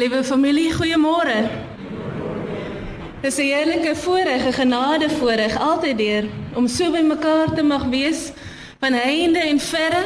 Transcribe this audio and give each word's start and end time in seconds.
Liewe 0.00 0.24
familie, 0.24 0.70
goeiemôre. 0.72 1.40
Dis 3.20 3.36
'n 3.36 3.50
heerlike 3.52 3.96
voorreg, 3.96 4.46
'n 4.46 4.52
genade 4.52 5.10
voorreg 5.10 5.58
altyd 5.58 5.98
deur 5.98 6.24
om 6.54 6.68
so 6.68 6.90
by 6.90 7.00
mekaar 7.00 7.54
te 7.54 7.62
mag 7.62 7.84
wees 7.84 8.32
van 8.78 8.92
heinde 8.92 9.38
en 9.38 9.60
verre. 9.60 10.04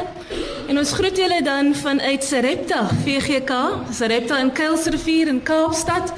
En 0.67 0.77
ons 0.77 0.91
groet 0.91 1.17
julle 1.17 1.41
dan 1.43 1.75
vanuit 1.75 2.23
Sarepta, 2.23 2.89
VGK, 3.05 3.51
Sarepta 3.91 4.39
in 4.39 4.51
Kuilsrivier 4.51 5.27
in 5.27 5.43
Kaapstad, 5.43 6.13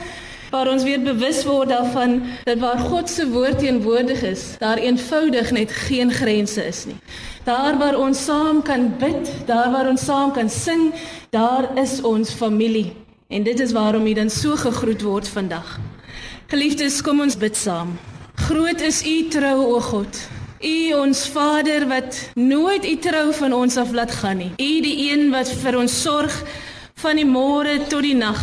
waar 0.49 0.67
ons 0.67 0.83
weer 0.83 1.01
bewus 1.01 1.43
word 1.45 1.69
daarvan 1.69 2.23
dat 2.43 2.57
waar 2.57 2.79
God 2.79 3.09
se 3.09 3.29
woord 3.29 3.59
teenwoordig 3.59 4.21
is, 4.21 4.55
daar 4.57 4.77
eenvoudig 4.77 5.51
net 5.51 5.71
geen 5.71 6.11
grense 6.11 6.65
is 6.65 6.85
nie. 6.85 6.97
Daar 7.43 7.77
waar 7.77 7.97
ons 7.97 8.23
saam 8.23 8.61
kan 8.61 8.95
bid, 8.97 9.29
daar 9.45 9.71
waar 9.71 9.87
ons 9.87 10.05
saam 10.05 10.31
kan 10.31 10.49
sing, 10.49 10.93
daar 11.29 11.69
is 11.75 12.01
ons 12.01 12.31
familie. 12.31 13.06
En 13.27 13.43
dit 13.43 13.59
is 13.59 13.71
waarom 13.75 14.05
jy 14.07 14.13
dan 14.15 14.29
so 14.31 14.55
gegroet 14.55 15.01
word 15.03 15.27
vandag. 15.27 15.73
Geliefdes, 16.47 17.01
kom 17.03 17.19
ons 17.19 17.35
bid 17.35 17.57
saam. 17.59 17.97
Groot 18.47 18.79
is 18.81 19.01
u 19.03 19.27
trou 19.27 19.65
o 19.73 19.81
God. 19.83 20.19
U 20.63 20.93
ons 20.95 21.25
Vader 21.33 21.87
wat 21.89 22.21
nooit 22.39 22.85
u 22.87 22.95
trou 23.03 23.33
van 23.35 23.53
ons 23.53 23.75
af 23.77 23.91
laat 23.91 24.13
gaan 24.21 24.39
nie. 24.39 24.51
U 24.55 24.71
die 24.85 25.09
een 25.09 25.27
wat 25.33 25.51
vir 25.59 25.75
ons 25.75 25.97
sorg 26.01 26.37
van 27.03 27.19
die 27.19 27.27
môre 27.27 27.81
tot 27.91 28.07
die 28.07 28.15
nag. 28.15 28.39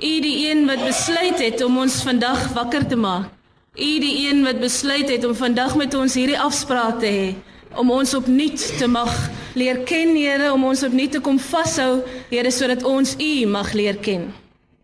U 0.00 0.12
die 0.24 0.48
een 0.48 0.64
wat 0.66 0.80
besluit 0.86 1.42
het 1.42 1.60
om 1.64 1.76
ons 1.84 2.00
vandag 2.06 2.48
wakker 2.56 2.88
te 2.88 2.96
maak. 2.96 3.28
U 3.76 3.90
die 4.00 4.30
een 4.30 4.40
wat 4.48 4.64
besluit 4.64 5.12
het 5.12 5.28
om 5.28 5.36
vandag 5.36 5.76
met 5.76 5.94
ons 5.94 6.16
hierdie 6.16 6.40
afspraak 6.40 7.04
te 7.04 7.12
hê 7.12 7.28
om 7.76 7.90
ons 7.90 8.14
opnuut 8.14 8.62
te 8.78 8.88
mag 8.88 9.12
leer 9.56 9.82
ken, 9.88 10.14
Here, 10.16 10.52
om 10.52 10.64
ons 10.68 10.82
opnuut 10.86 11.12
te 11.16 11.20
kom 11.20 11.38
vashou, 11.40 12.02
Here, 12.30 12.50
sodat 12.50 12.84
ons 12.84 13.16
U 13.20 13.46
mag 13.50 13.72
leer 13.72 14.00
ken. 14.02 14.30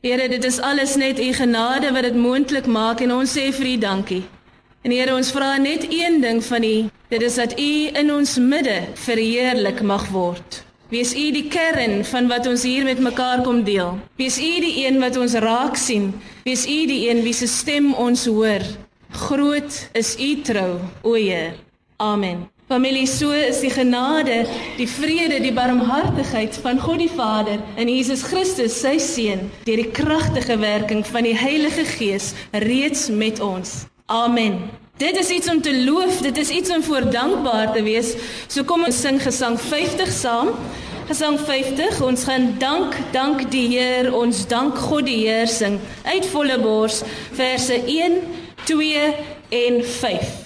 Here, 0.02 0.28
dit 0.28 0.44
is 0.44 0.60
alles 0.60 0.96
net 0.96 1.20
U 1.22 1.28
genade 1.36 1.92
wat 1.94 2.08
dit 2.08 2.18
moontlik 2.18 2.66
maak 2.66 3.04
en 3.04 3.12
ons 3.20 3.36
sê 3.38 3.50
vir 3.54 3.74
U 3.74 3.76
dankie. 3.84 4.22
En 4.82 4.90
Here, 4.90 5.14
ons 5.14 5.30
vra 5.34 5.54
net 5.62 5.86
een 5.90 6.20
ding 6.24 6.42
van 6.44 6.64
U, 6.66 6.74
dit 7.12 7.22
is 7.22 7.38
dat 7.38 7.54
U 7.54 7.72
in 8.02 8.12
ons 8.12 8.36
midde 8.42 8.78
verheerlik 9.04 9.82
mag 9.86 10.08
word. 10.10 10.62
Wees 10.92 11.14
U 11.16 11.26
die 11.32 11.46
kern 11.48 12.02
van 12.04 12.26
wat 12.28 12.46
ons 12.50 12.66
hier 12.68 12.84
met 12.84 13.00
mekaar 13.00 13.40
kom 13.46 13.62
deel. 13.64 13.96
Wees 14.20 14.36
U 14.36 14.50
die 14.60 14.74
een 14.84 15.00
wat 15.00 15.16
ons 15.16 15.38
raak 15.40 15.80
sien. 15.80 16.10
Wees 16.44 16.66
U 16.68 16.78
die 16.90 17.06
een 17.08 17.22
wie 17.24 17.32
se 17.32 17.48
stem 17.48 17.94
ons 17.94 18.26
hoor. 18.28 18.66
Groot 19.24 19.78
is 19.96 20.16
U 20.20 20.34
trou, 20.44 20.82
o 21.00 21.16
Heer. 21.16 21.56
Amen. 21.96 22.51
Familie, 22.68 23.06
so 23.06 23.30
is 23.34 23.58
die 23.60 23.70
genade, 23.70 24.46
die 24.78 24.86
vrede, 24.88 25.40
die 25.42 25.52
barmhartigheid 25.52 26.56
van 26.62 26.78
God 26.80 27.00
die 27.02 27.10
Vader 27.10 27.58
en 27.76 27.88
Jesus 27.90 28.22
Christus, 28.22 28.76
sy 28.80 28.94
seun, 29.02 29.48
deur 29.66 29.80
die 29.82 29.90
kragtige 29.90 30.56
werking 30.62 31.02
van 31.04 31.26
die 31.26 31.34
Heilige 31.36 31.84
Gees 31.96 32.30
reeds 32.52 33.08
met 33.10 33.42
ons. 33.42 33.82
Amen. 34.06 34.60
Dit 35.02 35.18
is 35.18 35.32
iets 35.34 35.50
om 35.50 35.58
te 35.62 35.74
loof, 35.84 36.20
dit 36.22 36.36
is 36.38 36.52
iets 36.54 36.70
om 36.70 36.82
voor 36.86 37.10
dankbaar 37.10 37.72
te 37.74 37.82
wees. 37.82 38.14
So 38.46 38.62
kom 38.64 38.86
ons 38.86 39.00
sing 39.02 39.18
gesang 39.22 39.58
50 39.60 40.12
saam. 40.14 40.52
Gesang 41.08 41.40
50. 41.40 41.98
Ons 42.06 42.28
gaan 42.28 42.52
dank, 42.62 42.94
dank 43.12 43.42
die 43.50 43.66
Heer, 43.74 44.12
ons 44.14 44.44
dank 44.48 44.78
God 44.78 45.08
die 45.10 45.24
Heer 45.24 45.50
sing 45.50 45.80
uit 46.06 46.30
volle 46.30 46.60
bors 46.62 47.02
verse 47.34 47.82
1, 47.82 48.22
2 48.70 49.10
en 49.64 49.82
5. 49.98 50.41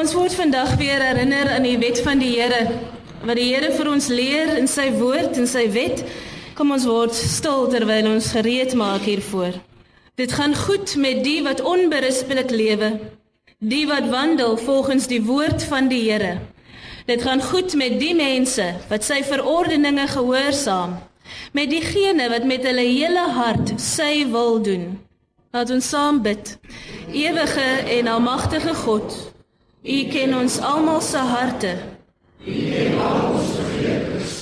Ons 0.00 0.14
word 0.16 0.32
vandag 0.32 0.78
weer 0.80 1.02
herinner 1.04 1.50
aan 1.52 1.66
die 1.66 1.76
wet 1.76 1.98
van 2.00 2.20
die 2.22 2.30
Here. 2.38 2.60
Wat 3.20 3.36
die 3.36 3.50
Here 3.50 3.68
vir 3.74 3.88
ons 3.90 4.06
leer 4.08 4.54
in 4.56 4.68
sy 4.70 4.86
woord 4.96 5.36
en 5.36 5.48
sy 5.48 5.66
wet. 5.74 6.00
Kom 6.56 6.72
ons 6.72 6.86
word 6.88 7.12
stil 7.12 7.66
terwyl 7.68 8.08
ons 8.14 8.30
gereed 8.32 8.72
maak 8.80 9.04
hiervoor. 9.04 9.58
Dit 10.16 10.32
gaan 10.32 10.56
goed 10.56 10.94
met 10.96 11.20
die 11.24 11.42
wat 11.44 11.60
onberispelik 11.60 12.48
lewe, 12.52 12.88
die 13.60 13.82
wat 13.90 14.08
wandel 14.08 14.56
volgens 14.62 15.08
die 15.10 15.20
woord 15.26 15.66
van 15.68 15.90
die 15.92 16.06
Here. 16.06 16.38
Dit 17.04 17.26
gaan 17.26 17.44
goed 17.44 17.74
met 17.76 17.98
die 18.00 18.14
mense 18.16 18.70
wat 18.88 19.04
sy 19.04 19.20
verordeninge 19.26 20.06
gehoorsaam, 20.14 20.96
met 21.52 21.68
diegene 21.72 22.30
wat 22.32 22.46
met 22.48 22.64
hulle 22.64 22.86
hele 22.88 23.26
hart 23.36 23.74
sy 23.76 24.24
wil 24.32 24.62
doen. 24.64 24.94
Laat 25.52 25.74
ons 25.76 25.92
saam 25.92 26.22
bid. 26.24 26.54
Ewige 27.12 27.68
en 27.98 28.08
almagtige 28.08 28.72
God, 28.86 29.12
U 29.82 30.08
ken 30.12 30.34
ons 30.36 30.58
almal 30.60 31.00
se 31.00 31.16
harte. 31.16 31.78
U 32.44 32.52
ken 32.52 32.98
al 33.00 33.32
ons 33.32 33.52
gedagtes. 33.56 34.32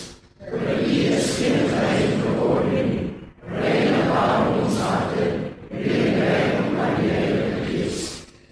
U 0.50 0.90
is 0.90 1.28
geen 1.38 1.68
geheim 1.70 2.16
geword 2.24 2.72
nie. 2.72 3.04
Reine 3.46 4.02
aan 4.10 4.48
ons 4.58 4.80
harte. 4.82 5.28
Reine 5.70 6.32
om 6.58 6.80
aan 6.80 6.98
die 6.98 7.10
Heilige 7.10 7.62
Gees. 7.68 8.00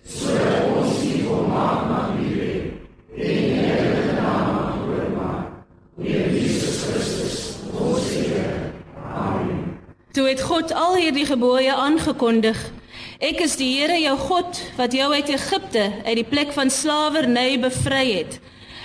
Sodat 0.06 0.62
ons 0.76 1.02
nie 1.02 1.24
volmaak 1.26 1.90
mag 1.90 2.14
lewe. 2.20 2.70
En 3.18 3.34
die 3.34 3.66
Heilige 3.66 4.14
naam 4.20 4.54
mag 4.54 4.78
groot 4.84 5.12
maak. 5.18 5.50
Deur 5.98 6.30
Jesus 6.38 6.80
Christus, 6.86 7.42
ons 7.74 8.10
Here. 8.14 8.70
Amen. 9.10 9.78
Toe 10.14 10.28
het 10.30 10.42
God 10.42 10.70
al 10.70 10.94
hierdie 11.02 11.26
gebooie 11.26 11.74
aangekondig. 11.74 12.62
Ek 13.16 13.38
is 13.40 13.54
die 13.56 13.70
Here 13.78 13.96
jou 13.96 14.12
God 14.20 14.58
wat 14.76 14.92
jou 14.92 15.06
uit 15.14 15.30
Egipte 15.32 15.86
uit 16.04 16.16
die 16.18 16.26
plek 16.28 16.50
van 16.52 16.68
slawerny 16.68 17.56
bevry 17.62 18.04
het. 18.12 18.34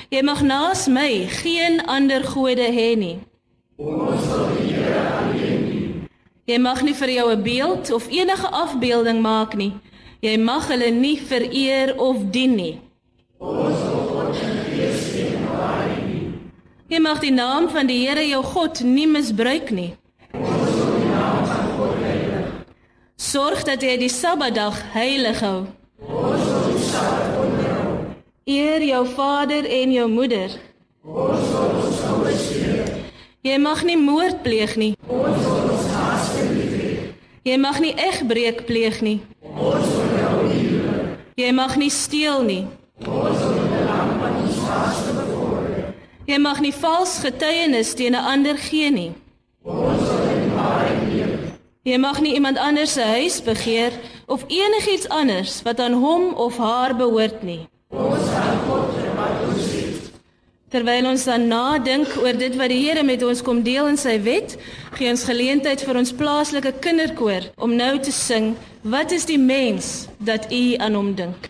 Jy 0.07 0.21
mag 0.23 0.39
naas 0.47 0.85
my 0.87 1.27
geen 1.41 1.81
ander 1.91 2.23
gode 2.23 2.63
hê 2.71 2.93
nie. 2.95 3.17
Ons 3.75 4.23
wil 4.31 4.53
die 4.55 4.71
Here 4.77 5.03
alleen 5.19 5.65
dien. 5.67 6.07
Jy 6.47 6.59
mag 6.63 6.79
nie 6.81 6.95
vir 6.95 7.11
jou 7.11 7.27
'n 7.31 7.43
beeld 7.43 7.91
of 7.91 8.07
enige 8.07 8.47
afbeelding 8.47 9.19
maak 9.19 9.55
nie. 9.55 9.73
Jy 10.21 10.37
mag 10.37 10.67
hulle 10.67 10.91
nie 10.91 11.17
vereer 11.19 11.99
of 11.99 12.17
dien 12.31 12.55
nie. 12.55 12.79
Ons 13.37 13.79
wil 13.83 14.07
God. 14.07 14.35
Jy 16.87 16.99
mag 16.99 17.19
die 17.19 17.31
naam 17.31 17.69
van 17.69 17.87
die 17.87 18.07
Here 18.07 18.27
jou 18.27 18.43
God 18.43 18.81
nie 18.83 19.07
misbruik 19.07 19.71
nie. 19.71 19.95
Ons 20.33 20.71
wil 20.75 20.91
die 20.99 21.07
naam 21.07 21.45
van 21.45 21.67
God 21.77 21.95
heilig. 22.03 22.47
Sorg 23.21 23.61
dat 23.67 23.83
jy 23.85 23.99
die 24.01 24.09
Sabbatdag 24.09 24.79
heilig 24.95 25.43
hou. 25.45 25.67
Ons 26.01 26.45
wil 26.47 26.63
die 26.71 26.79
Sabbat 26.87 27.35
onderhou. 27.37 27.91
Eer 28.49 28.81
jou 28.81 29.01
vader 29.13 29.67
en 29.69 29.91
jou 29.93 30.07
moeder. 30.09 30.55
Ons 31.05 31.43
wil 31.51 31.75
ons 31.83 31.99
ouers 32.15 32.47
eer. 32.57 32.89
Jy 33.45 33.59
mag 33.61 33.83
nie 33.85 33.97
moord 34.01 34.41
pleeg 34.41 34.73
nie. 34.81 34.95
Ons 35.05 35.37
wil 35.45 35.69
ons 35.69 35.85
naaste 35.91 36.47
lief 36.49 36.73
hê. 36.79 36.89
Jy 37.45 37.59
mag 37.61 37.77
nie 37.85 37.93
egbreek 38.07 38.65
pleeg 38.65 38.97
nie. 39.05 39.19
Ons 39.53 39.93
wil 39.99 40.17
jou 40.17 40.41
lief. 40.49 40.89
Jy 41.37 41.53
mag 41.61 41.77
nie 41.77 41.93
steel 41.93 42.41
nie. 42.49 42.63
Ons 43.05 43.37
wil 43.37 43.53
die 43.59 43.69
belang 43.75 44.17
van 44.17 44.41
ons 44.47 44.59
naaste 44.65 45.17
bevorder. 45.19 45.93
Jy 46.25 46.41
mag 46.41 46.65
nie 46.65 46.73
vals 46.73 47.19
getuienis 47.21 47.93
teen 47.93 48.17
'n 48.17 48.25
ander 48.33 48.57
gee 48.57 48.89
nie. 48.89 49.11
Ons 49.61 50.09
wil 50.09 50.29
in 50.33 50.53
waarheid 50.57 51.07
leef. 51.13 51.51
Jy 51.81 51.97
mag 51.97 52.19
nie 52.21 52.35
iemand 52.37 52.59
anders 52.61 52.91
se 52.93 53.01
huis 53.01 53.39
begeer 53.41 53.95
of 54.29 54.43
enigiets 54.53 55.07
anders 55.09 55.61
wat 55.65 55.79
aan 55.81 55.95
hom 55.97 56.33
of 56.37 56.57
haar 56.61 56.93
behoort 56.95 57.41
nie. 57.41 57.63
Ons 57.89 58.27
gaan 58.29 58.59
God 58.67 58.99
wat 59.17 59.39
ons. 59.47 59.71
Terwyl 60.69 61.07
ons 61.09 61.25
dan 61.25 61.47
nadink 61.49 62.13
oor 62.21 62.37
dit 62.37 62.53
wat 62.59 62.69
die 62.69 62.77
Here 62.83 63.01
met 63.03 63.25
ons 63.25 63.41
kom 63.41 63.63
deel 63.65 63.89
in 63.89 63.97
sy 63.97 64.19
wet, 64.21 64.53
gee 64.93 65.09
ons 65.09 65.25
geleentheid 65.25 65.81
vir 65.81 66.03
ons 66.03 66.13
plaaslike 66.13 66.75
kinderkoor 66.85 67.49
om 67.57 67.73
nou 67.73 67.95
te 67.97 68.13
sing, 68.13 68.53
wat 68.85 69.11
is 69.17 69.25
die 69.25 69.41
mens 69.41 70.05
dat 70.21 70.51
u 70.53 70.63
aan 70.77 71.01
hom 71.01 71.15
dink? 71.17 71.49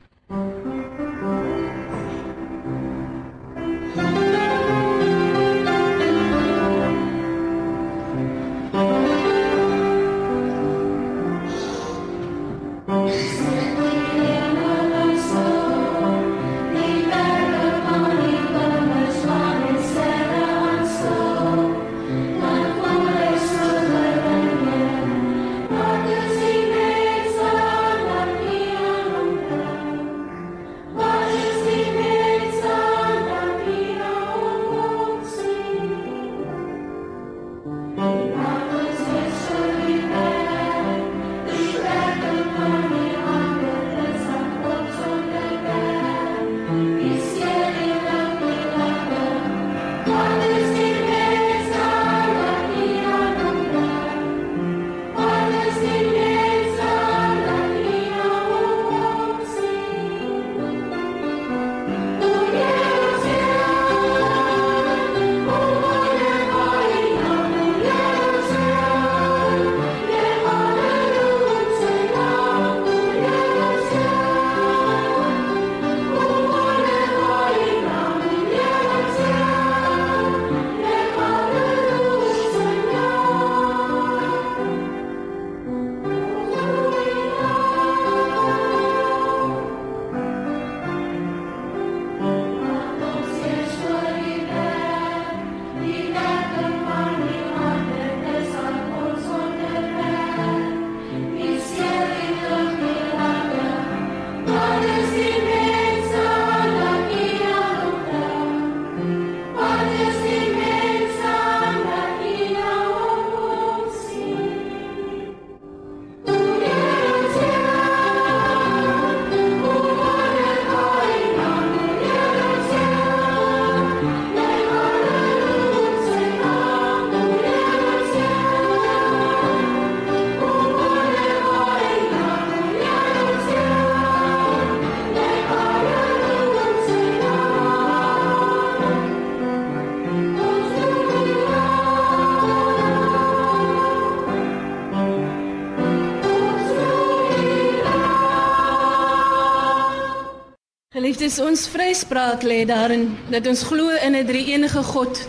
Geliefdes, 151.22 151.46
ons 151.46 151.68
vryspraak 151.70 152.42
lê 152.42 152.64
daarin 152.66 153.04
dat 153.30 153.46
ons 153.46 153.62
glo 153.70 153.94
in 154.02 154.16
'n 154.18 154.26
drie-enige 154.26 154.82
God 154.84 155.20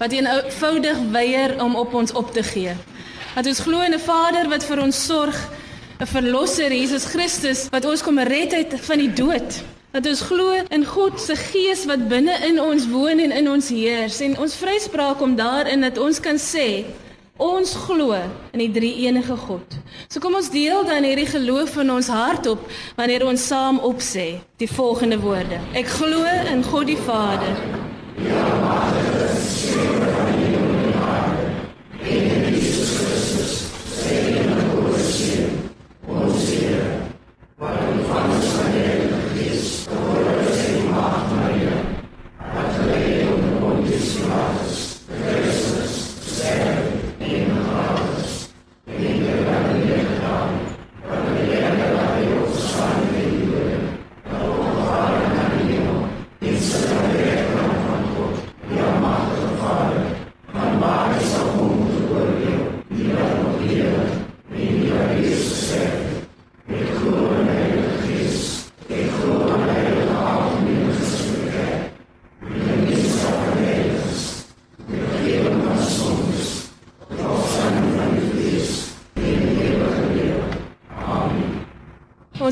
wat 0.00 0.12
eenvoudig 0.12 0.98
weier 1.12 1.60
om 1.60 1.76
op 1.76 1.92
ons 1.94 2.12
op 2.12 2.32
te 2.32 2.42
gee. 2.42 2.72
Dat 3.34 3.46
ons 3.46 3.60
glo 3.60 3.80
in 3.80 3.92
'n 3.92 4.00
Vader 4.00 4.48
wat 4.48 4.64
vir 4.64 4.80
ons 4.80 5.04
sorg, 5.04 5.36
'n 6.00 6.06
verlosser 6.06 6.72
Jesus 6.72 7.04
Christus 7.04 7.68
wat 7.68 7.84
ons 7.84 8.02
kom 8.02 8.18
red 8.18 8.52
uit 8.52 8.80
van 8.80 8.98
die 8.98 9.12
dood. 9.12 9.60
Dat 9.90 10.06
ons 10.06 10.20
glo 10.20 10.52
in 10.70 10.86
God 10.86 11.20
se 11.20 11.36
Gees 11.36 11.84
wat 11.84 12.08
binne 12.08 12.38
in 12.48 12.60
ons 12.60 12.88
woon 12.88 13.18
en 13.18 13.32
in 13.32 13.50
ons 13.50 13.68
heers. 13.68 14.20
En 14.20 14.38
ons 14.38 14.54
vryspraak 14.54 15.18
kom 15.18 15.36
daarin 15.36 15.80
dat 15.80 15.98
ons 15.98 16.20
kan 16.20 16.38
sê 16.38 16.84
Ons 17.42 17.72
glo 17.74 18.14
in 18.52 18.60
die 18.60 18.70
drie-enige 18.70 19.34
God. 19.34 19.74
So 20.06 20.20
kom 20.22 20.36
ons 20.38 20.50
deel 20.52 20.84
dan 20.86 21.02
hierdie 21.02 21.26
geloof 21.26 21.74
in 21.82 21.90
ons 21.90 22.06
hart 22.12 22.46
op 22.46 22.68
wanneer 22.94 23.24
ons 23.26 23.46
saam 23.50 23.80
opsê 23.82 24.26
die 24.62 24.68
volgende 24.70 25.18
woorde. 25.18 25.58
Ek 25.74 25.90
glo 25.90 26.22
in 26.52 26.62
God 26.62 26.86
die 26.92 26.98
Vader. 27.02 27.56
Ja, 28.22 28.44
Vader, 28.62 29.34
seker 29.42 30.12
van 30.14 30.30
die 30.38 30.92
Vader. 31.00 31.50
En 32.12 32.46
Jesus 32.54 32.94
Christus, 33.00 33.56
sy 33.90 34.20
enige 34.36 35.02
seun, 35.02 35.58
ons 36.06 36.46
Here, 36.52 36.92
wat 37.58 38.06
van 38.12 38.36
sy 38.38 38.68
Heilige 38.76 39.24
Gees 39.34 39.74
geword 39.90 40.31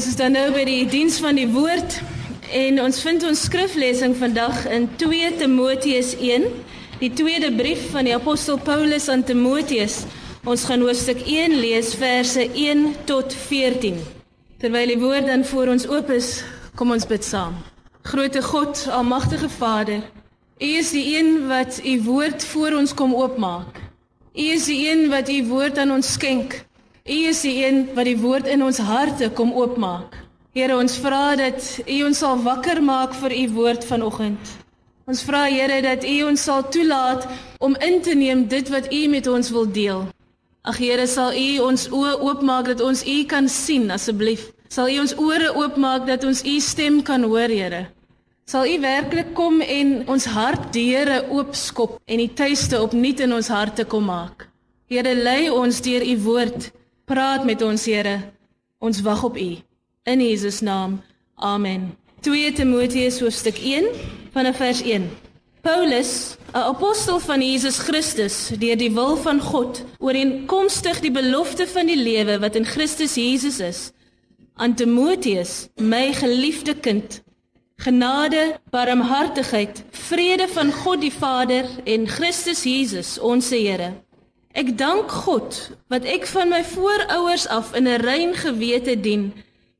is 0.06 0.16
dan 0.16 0.32
nou 0.32 0.46
by 0.54 0.62
die 0.64 0.84
diens 0.88 1.16
van 1.20 1.36
die 1.36 1.48
woord 1.50 1.96
en 2.54 2.78
ons 2.82 3.00
vind 3.02 3.24
ons 3.26 3.40
skriflesing 3.46 4.14
vandag 4.16 4.62
in 4.70 4.86
2 5.00 5.32
Timoteus 5.40 6.12
1, 6.16 6.46
die 7.00 7.10
tweede 7.18 7.50
brief 7.58 7.88
van 7.90 8.06
die 8.08 8.14
apostel 8.14 8.56
Paulus 8.62 9.08
aan 9.12 9.24
Timoteus. 9.26 10.04
Ons 10.48 10.64
gaan 10.68 10.84
hoofstuk 10.86 11.20
1 11.26 11.58
lees 11.58 11.90
verse 11.98 12.46
1 12.48 12.86
tot 13.10 13.34
14. 13.34 13.98
Terwyl 14.62 14.94
die 14.94 15.00
woord 15.02 15.26
dan 15.28 15.44
voor 15.44 15.74
ons 15.74 15.88
oop 15.90 16.14
is, 16.14 16.32
kom 16.78 16.94
ons 16.94 17.08
bid 17.10 17.26
saam. 17.26 17.58
Grote 18.06 18.40
God, 18.46 18.86
almagtige 18.94 19.50
Vader, 19.52 20.00
U 20.60 20.72
is 20.80 20.94
die 20.96 21.18
een 21.18 21.48
wat 21.48 21.82
U 21.84 21.98
woord 22.08 22.44
voor 22.54 22.78
ons 22.78 22.94
kom 22.94 23.14
oopmaak. 23.16 23.82
U 24.32 24.48
is 24.54 24.70
die 24.70 24.80
een 24.88 25.08
wat 25.12 25.28
U 25.28 25.42
woord 25.48 25.82
aan 25.82 25.92
ons 25.98 26.14
skenk. 26.16 26.62
U 27.10 27.18
is 27.26 27.40
die 27.42 27.56
een 27.64 27.88
wat 27.96 28.06
die 28.06 28.18
woord 28.22 28.46
in 28.46 28.62
ons 28.62 28.78
harte 28.78 29.32
kom 29.34 29.50
oopmaak. 29.58 30.14
Here, 30.54 30.76
ons 30.78 30.94
vra 31.02 31.34
dat 31.34 31.58
U 31.82 31.96
ons 32.06 32.20
sal 32.22 32.38
wakker 32.44 32.78
maak 32.82 33.16
vir 33.18 33.34
U 33.34 33.42
woord 33.56 33.86
vanoggend. 33.88 34.52
Ons 35.10 35.24
vra 35.26 35.48
Here 35.50 35.80
dat 35.82 36.06
U 36.06 36.14
ons 36.28 36.44
sal 36.46 36.62
toelaat 36.70 37.26
om 37.58 37.74
in 37.82 37.98
te 38.06 38.14
neem 38.14 38.46
dit 38.46 38.70
wat 38.70 38.86
U 38.94 39.02
met 39.10 39.26
ons 39.26 39.50
wil 39.50 39.66
deel. 39.66 40.06
Ag 40.62 40.78
Here, 40.78 41.08
sal 41.10 41.34
U 41.34 41.48
ons 41.66 41.88
oë 41.90 42.14
oopmaak 42.22 42.70
dat 42.70 42.86
ons 42.86 43.02
U 43.02 43.18
kan 43.26 43.50
sien 43.50 43.90
asseblief. 43.90 44.52
Sal 44.70 44.94
U 44.94 45.02
ons 45.02 45.18
ore 45.18 45.50
oopmaak 45.58 46.06
dat 46.06 46.22
ons 46.22 46.46
U 46.46 46.58
stem 46.62 47.02
kan 47.02 47.26
hoor, 47.26 47.50
Here. 47.50 47.88
Sal 48.46 48.70
U 48.70 48.80
werklik 48.86 49.34
kom 49.34 49.62
en 49.66 49.96
ons 50.06 50.30
hartdeure 50.30 51.24
oopskop 51.26 51.98
en 52.06 52.22
die 52.22 52.30
tuiste 52.30 52.78
opnuut 52.78 53.26
in 53.26 53.34
ons 53.34 53.50
harte 53.50 53.82
kom 53.82 54.06
maak. 54.06 54.46
Here, 54.86 55.14
lei 55.14 55.48
ons 55.50 55.82
deur 55.82 56.06
U 56.06 56.20
woord. 56.22 56.76
Praat 57.10 57.42
met 57.44 57.58
ons, 57.62 57.84
Here. 57.90 58.20
Ons 58.78 59.00
wag 59.02 59.24
op 59.26 59.34
U. 59.36 59.56
In 60.06 60.20
Jesus 60.22 60.60
naam. 60.60 61.00
Amen. 61.34 61.96
2 62.22 62.52
Timoteus 62.52 63.18
hoofstuk 63.20 63.56
1 63.58 63.88
vanaf 64.30 64.56
vers 64.56 64.82
1. 64.82 65.08
Paulus, 65.60 66.36
'n 66.54 66.56
apostel 66.70 67.18
van 67.18 67.42
Jesus 67.42 67.78
Christus, 67.78 68.50
deur 68.58 68.76
die 68.76 68.92
wil 68.94 69.16
van 69.16 69.40
God, 69.40 69.82
ooreenkomstig 69.98 71.00
die 71.00 71.10
belofte 71.10 71.66
van 71.66 71.86
die 71.86 71.98
lewe 71.98 72.38
wat 72.38 72.54
in 72.54 72.64
Christus 72.64 73.14
Jesus 73.14 73.58
is, 73.58 73.90
aan 74.54 74.74
Timoteus, 74.74 75.66
my 75.76 76.12
geliefde 76.12 76.74
kind. 76.74 77.22
Genade, 77.76 78.60
barmhartigheid, 78.70 79.82
vrede 79.90 80.48
van 80.48 80.72
God 80.72 81.00
die 81.00 81.12
Vader 81.12 81.66
en 81.84 82.06
Christus 82.08 82.62
Jesus, 82.62 83.18
ons 83.18 83.50
Here. 83.50 83.92
Ek 84.50 84.72
dank 84.74 85.12
God 85.24 85.54
wat 85.92 86.02
ek 86.10 86.26
van 86.26 86.50
my 86.50 86.64
voorouers 86.66 87.46
af 87.46 87.70
in 87.78 87.86
'n 87.86 88.02
rein 88.02 88.34
gewete 88.34 89.00
dien 89.00 89.32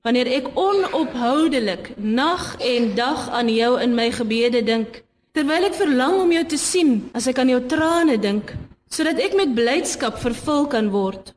wanneer 0.03 0.27
ek 0.27 0.55
onophoudelik 0.55 1.91
nag 1.97 2.57
en 2.59 2.95
dag 2.95 3.29
aan 3.31 3.49
jou 3.49 3.81
in 3.81 3.95
my 3.95 4.11
gebede 4.11 4.63
dink 4.63 5.03
terwyl 5.35 5.65
ek 5.67 5.75
verlang 5.75 6.21
om 6.23 6.33
jou 6.33 6.45
te 6.47 6.57
sien 6.57 7.11
as 7.15 7.27
ek 7.27 7.39
aan 7.39 7.49
jou 7.49 7.67
trane 7.67 8.17
dink 8.17 8.55
sodat 8.89 9.19
ek 9.19 9.35
met 9.35 9.55
blydskap 9.55 10.19
vervul 10.19 10.67
kan 10.67 10.91
word. 10.91 11.35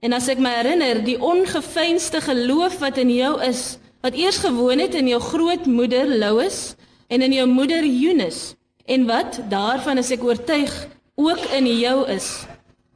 En 0.00 0.12
as 0.12 0.28
ek 0.28 0.38
my 0.38 0.52
herinner 0.52 1.04
die 1.04 1.20
ongeveinsde 1.20 2.20
geloof 2.20 2.78
wat 2.78 2.98
in 2.98 3.10
jou 3.10 3.40
is 3.42 3.78
wat 4.04 4.14
eers 4.14 4.36
gewoon 4.44 4.78
het 4.78 4.94
in 4.94 5.08
jou 5.08 5.20
grootmoeder 5.20 6.18
Lois 6.18 6.76
en 7.08 7.22
in 7.22 7.32
jou 7.32 7.46
moeder 7.46 7.82
Eunice 7.82 8.56
en 8.84 9.06
wat 9.06 9.40
daarvan 9.48 9.98
as 9.98 10.10
ek 10.10 10.24
oortuig 10.24 10.88
ook 11.16 11.40
in 11.56 11.66
jou 11.80 12.08
is 12.08 12.44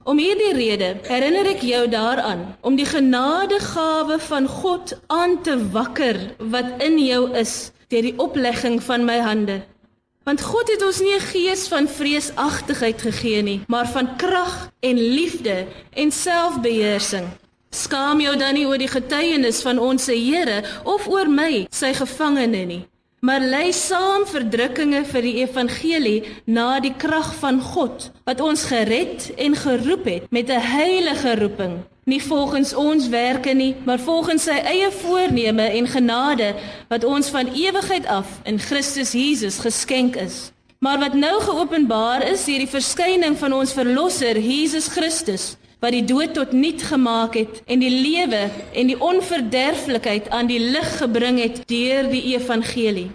Om 0.09 0.17
hierdie 0.17 0.55
rede 0.57 0.95
herinner 1.05 1.51
ek 1.51 1.61
jou 1.69 1.83
daaraan 1.93 2.47
om 2.65 2.79
die 2.79 2.87
genadegawe 2.89 4.17
van 4.25 4.47
God 4.49 4.95
aan 5.13 5.35
te 5.45 5.59
wakker 5.75 6.17
wat 6.55 6.81
in 6.81 6.97
jou 7.03 7.27
is 7.37 7.75
deur 7.93 8.07
die 8.07 8.15
oplegging 8.17 8.79
van 8.87 9.05
my 9.05 9.19
hande. 9.21 9.59
Want 10.25 10.41
God 10.41 10.73
het 10.73 10.87
ons 10.87 11.03
nie 11.05 11.13
'n 11.13 11.29
gees 11.29 11.69
van 11.69 11.93
vreesagtigheid 12.01 13.05
gegee 13.05 13.43
nie, 13.43 13.61
maar 13.69 13.89
van 13.89 14.17
krag 14.17 14.73
en 14.81 14.97
liefde 14.97 15.67
en 15.93 16.11
selfbeheersing. 16.11 17.29
Skaam 17.71 18.21
jou 18.21 18.37
dan 18.37 18.55
nie 18.55 18.67
oor 18.67 18.79
die 18.79 18.95
getuienis 18.97 19.61
van 19.61 19.79
ons 19.79 20.07
Here 20.07 20.65
of 20.85 21.09
oor 21.09 21.29
my, 21.29 21.67
sy 21.71 21.93
gevangene 21.93 22.65
nie 22.65 22.89
maar 23.21 23.41
lei 23.41 23.73
saam 23.73 24.27
verdrukkinge 24.31 25.03
vir 25.11 25.25
die 25.27 25.35
evangelie 25.43 26.19
na 26.47 26.79
die 26.81 26.95
krag 26.95 27.33
van 27.41 27.61
God 27.61 28.11
wat 28.29 28.41
ons 28.41 28.65
gered 28.71 29.31
en 29.37 29.57
geroep 29.59 30.05
het 30.05 30.31
met 30.31 30.51
'n 30.51 30.61
heilige 30.61 31.35
roeping. 31.41 31.83
Nie 32.05 32.23
volgens 32.23 32.75
ons 32.75 33.09
werke 33.09 33.53
nie 33.55 33.75
maar 33.85 33.99
volgens 33.99 34.43
sy 34.43 34.59
eie 34.65 34.91
voorneme 34.91 35.63
en 35.63 35.87
genade 35.87 36.55
wat 36.89 37.05
ons 37.05 37.29
van 37.29 37.55
ewigheid 37.55 38.07
af 38.07 38.27
in 38.45 38.59
Christus 38.59 39.13
Jesus 39.13 39.59
geskenk 39.59 40.17
is. 40.17 40.53
Maar 40.79 40.99
wat 40.99 41.15
nou 41.15 41.41
geopenbaar 41.41 42.23
is 42.23 42.45
deur 42.45 42.59
die 42.59 42.75
verskyning 42.79 43.39
van 43.39 43.53
ons 43.53 43.73
verlosser 43.73 44.39
Jesus 44.39 44.87
Christus 44.87 45.57
wat 45.79 45.95
die 45.95 46.05
dood 46.05 46.35
tot 46.35 46.53
niet 46.53 46.83
gemaak 46.83 47.37
het 47.39 47.63
en 47.67 47.83
die 47.83 47.93
lewe 47.93 48.49
en 48.75 48.91
die 48.91 48.99
onverderflikheid 48.99 50.29
aan 50.35 50.51
die 50.51 50.61
lig 50.61 50.91
gebring 50.99 51.39
het 51.43 51.63
deur 51.71 52.11
die 52.11 52.35
evangelie. 52.35 53.11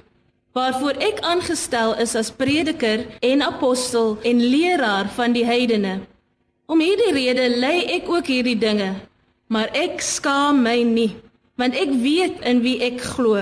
Waarvoor 0.53 0.99
ek 1.01 1.23
aangestel 1.25 1.95
is 1.99 2.13
as 2.15 2.31
prediker 2.31 3.07
en 3.19 3.41
apostel 3.41 4.17
en 4.21 4.39
leraar 4.39 5.09
van 5.15 5.33
die 5.33 5.45
heidene. 5.45 5.99
Om 6.65 6.79
hierdie 6.79 7.11
rede 7.11 7.49
lei 7.57 7.83
ek 7.97 8.07
ook 8.09 8.29
hierdie 8.29 8.57
dinge, 8.57 8.93
maar 9.47 9.73
ek 9.75 10.01
skaam 10.01 10.61
my 10.63 10.77
nie, 10.87 11.11
want 11.59 11.75
ek 11.75 11.91
weet 12.05 12.39
in 12.47 12.61
wie 12.63 12.79
ek 12.85 13.01
glo 13.15 13.41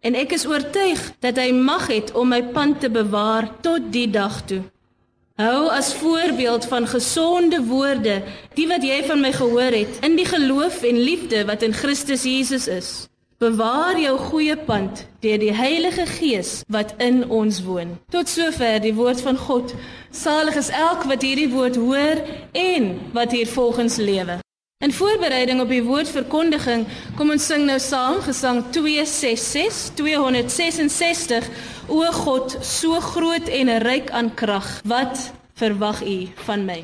en 0.00 0.14
ek 0.14 0.32
is 0.36 0.46
oortuig 0.46 1.00
dat 1.24 1.38
hy 1.40 1.50
mag 1.54 1.88
het 1.90 2.12
om 2.16 2.30
my 2.30 2.42
pand 2.54 2.80
te 2.82 2.90
bewaar 2.90 3.48
tot 3.64 3.90
die 3.94 4.06
dag 4.10 4.40
toe. 4.46 4.62
Hou 5.38 5.68
as 5.70 5.94
voorbeeld 5.94 6.64
van 6.66 6.86
gesonde 6.86 7.60
woorde 7.62 8.22
die 8.54 8.64
wat 8.66 8.82
jy 8.82 8.96
van 9.06 9.20
my 9.22 9.30
gehoor 9.32 9.70
het 9.70 10.00
in 10.02 10.16
die 10.18 10.26
geloof 10.26 10.80
en 10.82 10.98
liefde 10.98 11.44
wat 11.46 11.62
in 11.62 11.72
Christus 11.72 12.24
Jesus 12.26 12.66
is. 12.66 12.88
Bewaar 13.38 14.00
jou 14.02 14.16
goeie 14.18 14.56
pand 14.56 15.04
deur 15.22 15.38
die 15.38 15.52
Heilige 15.54 16.08
Gees 16.10 16.64
wat 16.66 16.96
in 16.98 17.22
ons 17.30 17.62
woon. 17.62 17.94
Tot 18.10 18.26
sover 18.26 18.80
die 18.82 18.94
woord 18.98 19.22
van 19.22 19.38
God. 19.38 19.76
Salig 20.10 20.58
is 20.58 20.74
elk 20.74 21.06
wat 21.06 21.22
hierdie 21.22 21.52
woord 21.54 21.78
hoor 21.78 22.18
en 22.52 22.90
wat 23.14 23.30
hier 23.30 23.46
volgens 23.46 24.02
lewe. 24.02 24.40
In 24.78 24.92
voorbereiding 24.92 25.60
op 25.60 25.72
die 25.74 25.82
woordverkondiging 25.82 26.84
kom 27.18 27.32
ons 27.34 27.48
sing 27.50 27.64
nou 27.66 27.80
saam 27.82 28.20
Gesang 28.22 28.60
266 28.76 29.78
266 29.98 31.48
O 31.90 32.04
God 32.20 32.54
so 32.62 33.00
groot 33.02 33.50
en 33.50 33.72
ryk 33.82 34.12
aan 34.14 34.30
krag 34.38 34.68
wat 34.86 35.24
verwag 35.58 36.04
u 36.06 36.16
van 36.46 36.62
my 36.70 36.78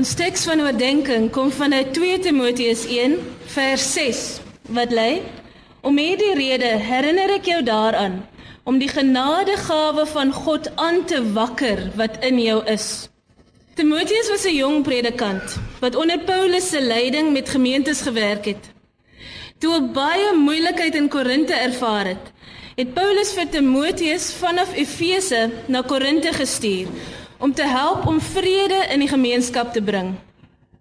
Ons 0.00 0.14
teks 0.16 0.46
van 0.48 0.62
oordeenking 0.64 1.26
kom 1.28 1.50
vanuit 1.52 1.90
2 1.92 2.20
Timoteus 2.24 2.86
1 2.88 3.18
vers 3.52 3.82
6 3.92 4.20
wat 4.72 4.94
lei: 4.96 5.20
Om 5.84 5.98
hierdie 6.00 6.30
rede 6.38 6.70
herinner 6.80 7.34
ek 7.34 7.50
jou 7.50 7.58
daaraan 7.66 8.14
om 8.64 8.78
die 8.80 8.88
genadegawe 8.88 10.06
van 10.14 10.32
God 10.32 10.70
aan 10.80 11.02
te 11.04 11.20
wakker 11.36 11.84
wat 12.00 12.16
in 12.24 12.40
jou 12.40 12.56
is. 12.64 13.10
Timoteus 13.76 14.32
was 14.32 14.48
'n 14.48 14.56
jong 14.56 14.80
predikant 14.88 15.60
wat 15.84 15.96
onder 15.96 16.18
Paulus 16.18 16.70
se 16.70 16.80
leiding 16.80 17.32
met 17.36 17.52
gemeentes 17.52 18.00
gewerk 18.00 18.44
het. 18.44 18.72
Toe 19.58 19.74
hy 19.74 19.80
baie 19.92 20.32
moeilikheid 20.32 20.94
in 20.94 21.08
Korinte 21.08 21.54
ervaar 21.54 22.06
het, 22.06 22.32
het 22.76 22.94
Paulus 22.94 23.36
vir 23.36 23.48
Timoteus 23.48 24.32
vanaf 24.32 24.72
Efese 24.74 25.50
na 25.68 25.82
Korinte 25.82 26.32
gestuur 26.32 26.88
om 27.40 27.54
te 27.54 27.66
help 27.66 28.06
om 28.06 28.20
vrede 28.20 28.86
in 28.92 29.00
die 29.02 29.08
gemeenskap 29.08 29.72
te 29.72 29.82
bring. 29.82 30.14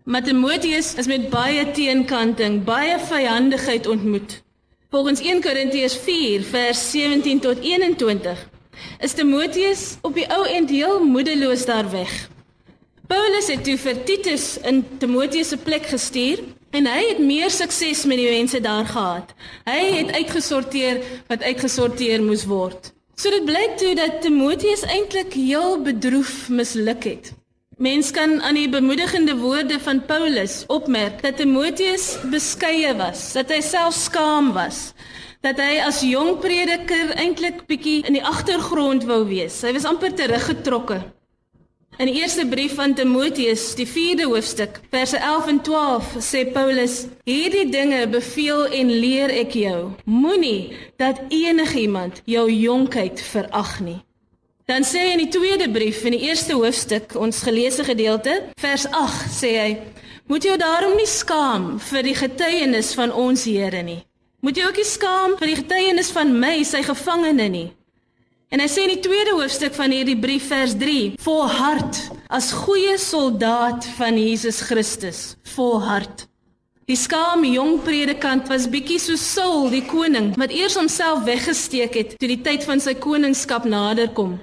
Maar 0.03 0.23
Timoteus 0.23 0.93
is 0.95 1.07
met 1.07 1.29
baie 1.29 1.71
teenkanting, 1.71 2.63
baie 2.63 2.99
vyandigheid 2.99 3.87
ontmoet. 3.87 4.41
Volgens 4.89 5.21
1 5.21 5.41
Korintiërs 5.41 5.97
4 5.97 6.43
vers 6.43 6.91
17 6.91 7.39
tot 7.39 7.59
21 7.59 8.49
is 8.99 9.13
Timoteus 9.13 9.97
op 10.01 10.15
die 10.15 10.27
ou 10.33 10.45
end 10.47 10.69
heel 10.69 11.03
moedeloos 11.05 11.65
daar 11.65 11.91
weg. 11.91 12.29
Paulus 13.07 13.47
het 13.47 13.63
toe 13.63 13.77
vir 13.77 14.03
Titus 14.05 14.57
in 14.69 14.83
Timoteus 14.97 15.49
se 15.53 15.57
plek 15.57 15.87
gestuur 15.89 16.43
en 16.77 16.85
hy 16.85 16.99
het 17.07 17.19
meer 17.23 17.49
sukses 17.49 18.03
met 18.05 18.19
die 18.21 18.29
mense 18.29 18.61
daar 18.61 18.85
gehad. 18.85 19.33
Hy 19.65 19.81
het 19.95 20.11
uitgesorteer 20.13 21.01
wat 21.27 21.43
uitgesorteer 21.43 22.23
moes 22.23 22.45
word. 22.49 22.91
So 23.19 23.27
dit 23.33 23.43
blyk 23.43 23.73
toe 23.75 23.89
dat 23.99 24.21
Timoteus 24.23 24.85
eintlik 24.87 25.33
heel 25.35 25.81
bedroef 25.83 26.47
misluk 26.55 27.03
het. 27.03 27.33
Mens 27.75 28.13
kan 28.15 28.37
aan 28.39 28.55
die 28.55 28.69
bemoedigende 28.71 29.35
woorde 29.41 29.75
van 29.83 29.99
Paulus 30.07 30.63
opmerk 30.71 31.19
dat 31.25 31.35
Timoteus 31.35 32.13
beskeie 32.31 32.93
was, 32.95 33.25
dat 33.35 33.51
hy 33.51 33.59
self 33.59 33.97
skaam 33.99 34.53
was, 34.55 34.93
dat 35.43 35.59
hy 35.59 35.81
as 35.83 35.99
jong 36.07 36.37
prediker 36.39 37.11
eintlik 37.19 37.65
bietjie 37.67 38.05
in 38.07 38.15
die 38.15 38.23
agtergrond 38.23 39.03
wou 39.11 39.25
wees. 39.27 39.59
Hy 39.67 39.75
was 39.75 39.89
amper 39.91 40.15
teruggetrokke. 40.15 41.01
In 41.99 42.05
die 42.05 42.21
eerste 42.21 42.45
brief 42.47 42.75
van 42.75 42.93
Timoteus, 42.95 43.73
die 43.75 43.87
4de 43.87 44.23
hoofstuk, 44.23 44.77
verse 44.89 45.17
11 45.17 45.47
en 45.47 45.61
12, 45.61 46.05
sê 46.23 46.45
Paulus: 46.51 47.05
"Hierdie 47.23 47.69
dinge 47.69 48.07
beveel 48.07 48.65
en 48.65 48.91
leer 48.99 49.29
ek 49.29 49.51
jou. 49.51 49.91
Moenie 50.05 50.71
dat 50.95 51.19
enigiemand 51.27 52.21
jou 52.25 52.51
jonkheid 52.51 53.21
verag 53.21 53.79
nie." 53.79 53.99
Dan 54.65 54.83
sê 54.83 54.97
hy 54.97 55.11
in 55.11 55.25
die 55.25 55.39
tweede 55.39 55.69
brief 55.69 56.03
in 56.03 56.15
die 56.15 56.21
eerste 56.29 56.53
hoofstuk, 56.53 57.15
ons 57.15 57.41
geleesde 57.41 57.83
gedeelte, 57.83 58.43
vers 58.61 58.87
8 58.91 59.27
sê 59.41 59.51
hy: 59.59 59.77
"Moet 60.27 60.43
jy 60.43 60.55
daarom 60.57 60.95
nie 60.95 61.07
skaam 61.07 61.79
vir 61.79 62.03
die 62.03 62.15
getuienis 62.15 62.93
van 62.93 63.11
ons 63.11 63.43
Here 63.43 63.83
nie. 63.83 64.05
Moet 64.39 64.55
jy 64.55 64.63
ook 64.63 64.77
nie 64.77 64.85
skaam 64.85 65.37
vir 65.37 65.47
die 65.47 65.55
getuienis 65.55 66.11
van 66.11 66.39
my, 66.39 66.63
sy 66.63 66.81
gevangene 66.81 67.49
nie." 67.49 67.71
En 68.49 68.57
hy 68.57 68.65
sê 68.65 68.87
in 68.87 68.95
die 68.95 69.03
tweede 69.05 69.35
hoofstuk 69.37 69.75
van 69.77 69.91
hierdie 69.93 70.17
brief 70.17 70.47
vers 70.49 70.71
3: 70.73 71.13
"Volhard 71.21 71.99
as 72.33 72.49
goeie 72.65 72.95
soldaat 72.97 73.85
van 73.99 74.17
Jesus 74.17 74.61
Christus, 74.65 75.35
volhard." 75.53 76.25
Die 76.89 76.97
skaam 76.97 77.43
jong 77.45 77.83
predikant 77.85 78.49
was 78.49 78.65
bietjie 78.65 78.97
so 78.97 79.13
Saul 79.15 79.69
die 79.69 79.83
koning 79.85 80.31
wat 80.41 80.49
eers 80.49 80.79
homself 80.79 81.21
weggesteek 81.27 81.93
het 81.93 82.15
toe 82.17 82.29
die 82.31 82.41
tyd 82.41 82.65
van 82.65 82.81
sy 82.81 82.95
koningskap 82.97 83.69
naderkom. 83.69 84.39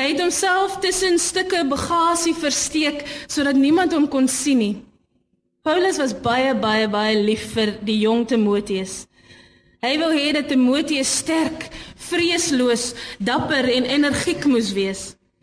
Hy 0.00 0.06
het 0.14 0.24
homself 0.24 0.78
tussen 0.80 1.20
stukke 1.20 1.60
bagasie 1.68 2.32
versteek 2.32 3.04
sodat 3.26 3.60
niemand 3.60 3.92
hom 3.92 4.08
kon 4.08 4.28
sien 4.32 4.64
nie. 4.64 4.74
Paulus 5.62 6.00
was 6.00 6.16
baie 6.16 6.56
baie 6.56 6.88
baie 6.88 7.20
lief 7.20 7.52
vir 7.52 7.76
die 7.84 8.00
jong 8.00 8.24
Timoteus. 8.32 9.02
Hy 9.82 9.96
wou 9.98 10.12
hê 10.14 10.28
dat 10.30 10.46
Timoteus 10.46 11.10
sterk, 11.10 11.64
vreesloos, 12.06 12.92
dapper 13.18 13.66
en 13.66 13.88
energiek 13.90 14.44
moes 14.46 14.68
wees. 14.76 15.00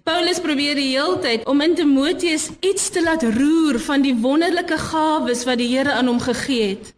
Paulus 0.08 0.40
probeer 0.40 0.80
die 0.80 0.94
hele 0.94 1.18
tyd 1.20 1.44
om 1.52 1.60
in 1.60 1.76
Timoteus 1.76 2.46
iets 2.64 2.86
te 2.96 3.04
laat 3.04 3.26
roer 3.36 3.82
van 3.84 4.06
die 4.06 4.14
wonderlike 4.16 4.78
gawes 4.80 5.44
wat 5.44 5.60
die 5.60 5.68
Here 5.74 5.92
aan 5.92 6.08
hom 6.08 6.24
gegee 6.24 6.70
het. 6.70 6.94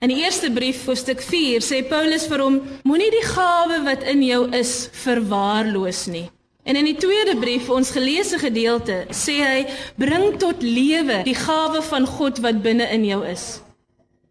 In 0.00 0.14
die 0.14 0.22
eerste 0.22 0.48
brief, 0.48 0.80
hoofstuk 0.88 1.20
4, 1.20 1.60
sê 1.60 1.82
Paulus 1.84 2.24
vir 2.32 2.46
hom: 2.46 2.58
Moenie 2.88 3.12
die 3.12 3.26
gawe 3.34 3.82
wat 3.84 4.08
in 4.08 4.24
jou 4.24 4.46
is 4.56 4.88
verwaarloos 5.04 6.06
nie. 6.08 6.24
En 6.64 6.80
in 6.80 6.88
die 6.88 6.96
tweede 6.96 7.36
brief, 7.36 7.68
ons 7.68 7.92
geleesde 7.92 8.40
gedeelte, 8.40 9.02
sê 9.12 9.36
hy: 9.44 9.62
"Bring 10.00 10.40
tot 10.40 10.64
lewe 10.64 11.20
die 11.28 11.36
gawe 11.36 11.84
van 11.92 12.08
God 12.16 12.40
wat 12.40 12.64
binne 12.64 12.88
in 12.96 13.04
jou 13.12 13.26
is." 13.28 13.58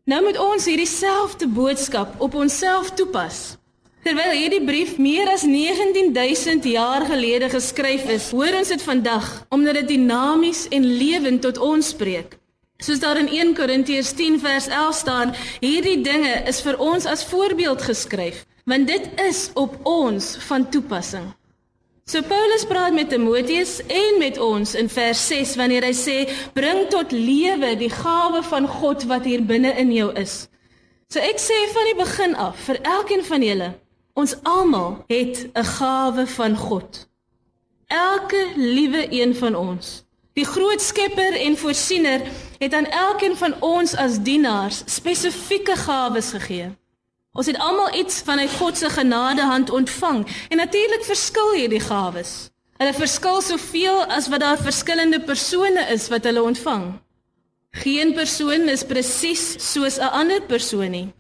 Nou 0.08 0.22
moet 0.24 0.38
ons 0.40 0.64
hierdie 0.64 0.88
selfde 0.88 1.50
boodskap 1.52 2.14
op 2.24 2.36
onsself 2.40 2.94
toepas. 2.96 3.58
Terwyl 4.08 4.38
hierdie 4.38 4.62
brief 4.64 4.94
meer 5.04 5.28
as 5.28 5.42
19000 5.44 6.64
jaar 6.72 7.04
gelede 7.10 7.50
geskryf 7.52 8.06
is, 8.14 8.30
hoor 8.32 8.56
ons 8.56 8.72
dit 8.72 8.86
vandag 8.88 9.28
omdat 9.52 9.82
dit 9.82 9.90
dinamies 9.98 10.62
en 10.72 10.88
lewend 11.02 11.44
tot 11.44 11.60
ons 11.60 11.90
spreek. 11.92 12.38
Soos 12.80 13.04
daar 13.04 13.20
in 13.20 13.28
1 13.28 13.52
Korintiërs 13.58 14.14
10 14.16 14.40
vers 14.40 14.70
11 14.72 14.96
staan, 14.96 15.36
hierdie 15.60 16.00
dinge 16.06 16.38
is 16.48 16.64
vir 16.64 16.80
ons 16.80 17.04
as 17.04 17.26
voorbeeld 17.28 17.84
geskryf, 17.84 18.46
want 18.64 18.88
dit 18.88 19.12
is 19.28 19.50
op 19.60 19.76
ons 19.84 20.38
van 20.48 20.70
toepassing. 20.72 21.28
So 22.08 22.22
Paulus 22.22 22.64
praat 22.66 22.94
met 22.94 23.10
Timoteus 23.10 23.82
en 23.86 24.16
met 24.18 24.38
ons 24.40 24.76
in 24.80 24.88
vers 24.90 25.28
6 25.28 25.56
wanneer 25.60 25.84
hy 25.84 25.92
sê 25.92 26.14
bring 26.56 26.86
tot 26.88 27.12
lewe 27.12 27.74
die 27.76 27.90
gawe 27.92 28.40
van 28.48 28.68
God 28.78 29.04
wat 29.10 29.28
hier 29.28 29.44
binne 29.44 29.74
in 29.76 29.92
jou 29.92 30.08
is. 30.16 30.46
So 31.12 31.20
ek 31.20 31.36
sê 31.44 31.58
van 31.74 31.90
die 31.90 31.98
begin 32.00 32.38
af 32.40 32.64
vir 32.70 32.80
elkeen 32.88 33.26
van 33.28 33.44
julle, 33.44 33.70
ons 34.16 34.38
almal 34.48 35.04
het 35.12 35.52
'n 35.52 35.68
gawe 35.74 36.28
van 36.38 36.56
God. 36.56 37.04
Elke 37.92 38.56
liewe 38.56 39.12
een 39.12 39.36
van 39.36 39.56
ons. 39.56 40.08
Die 40.40 40.48
groot 40.48 40.82
Skepper 40.82 41.36
en 41.36 41.58
Voorsiener 41.58 42.22
het 42.58 42.74
aan 42.74 42.88
elkeen 42.88 43.36
van 43.36 43.60
ons 43.60 43.96
as 43.96 44.24
dienaars 44.24 44.84
spesifieke 44.86 45.76
gawes 45.76 46.32
gegee. 46.32 46.72
Ons 47.38 47.46
het 47.46 47.58
almal 47.62 47.94
iets 47.94 48.22
vanuit 48.26 48.52
God 48.58 48.78
se 48.78 48.90
genadehand 48.90 49.70
ontvang 49.70 50.24
en 50.50 50.58
natuurlik 50.58 51.04
verskil 51.06 51.52
hierdie 51.54 51.82
gawes. 51.86 52.50
Hulle 52.82 52.94
verskil 52.98 53.42
soveel 53.46 54.02
as 54.14 54.30
wat 54.34 54.42
daar 54.42 54.58
verskillende 54.58 55.20
persone 55.22 55.86
is 55.94 56.08
wat 56.10 56.26
hulle 56.26 56.42
ontvang. 56.42 56.96
Geen 57.78 58.16
persoon 58.18 58.66
is 58.74 58.86
presies 58.86 59.44
soos 59.72 60.00
'n 60.00 60.10
ander 60.22 60.42
persoon 60.42 60.92
nie. 60.92 61.14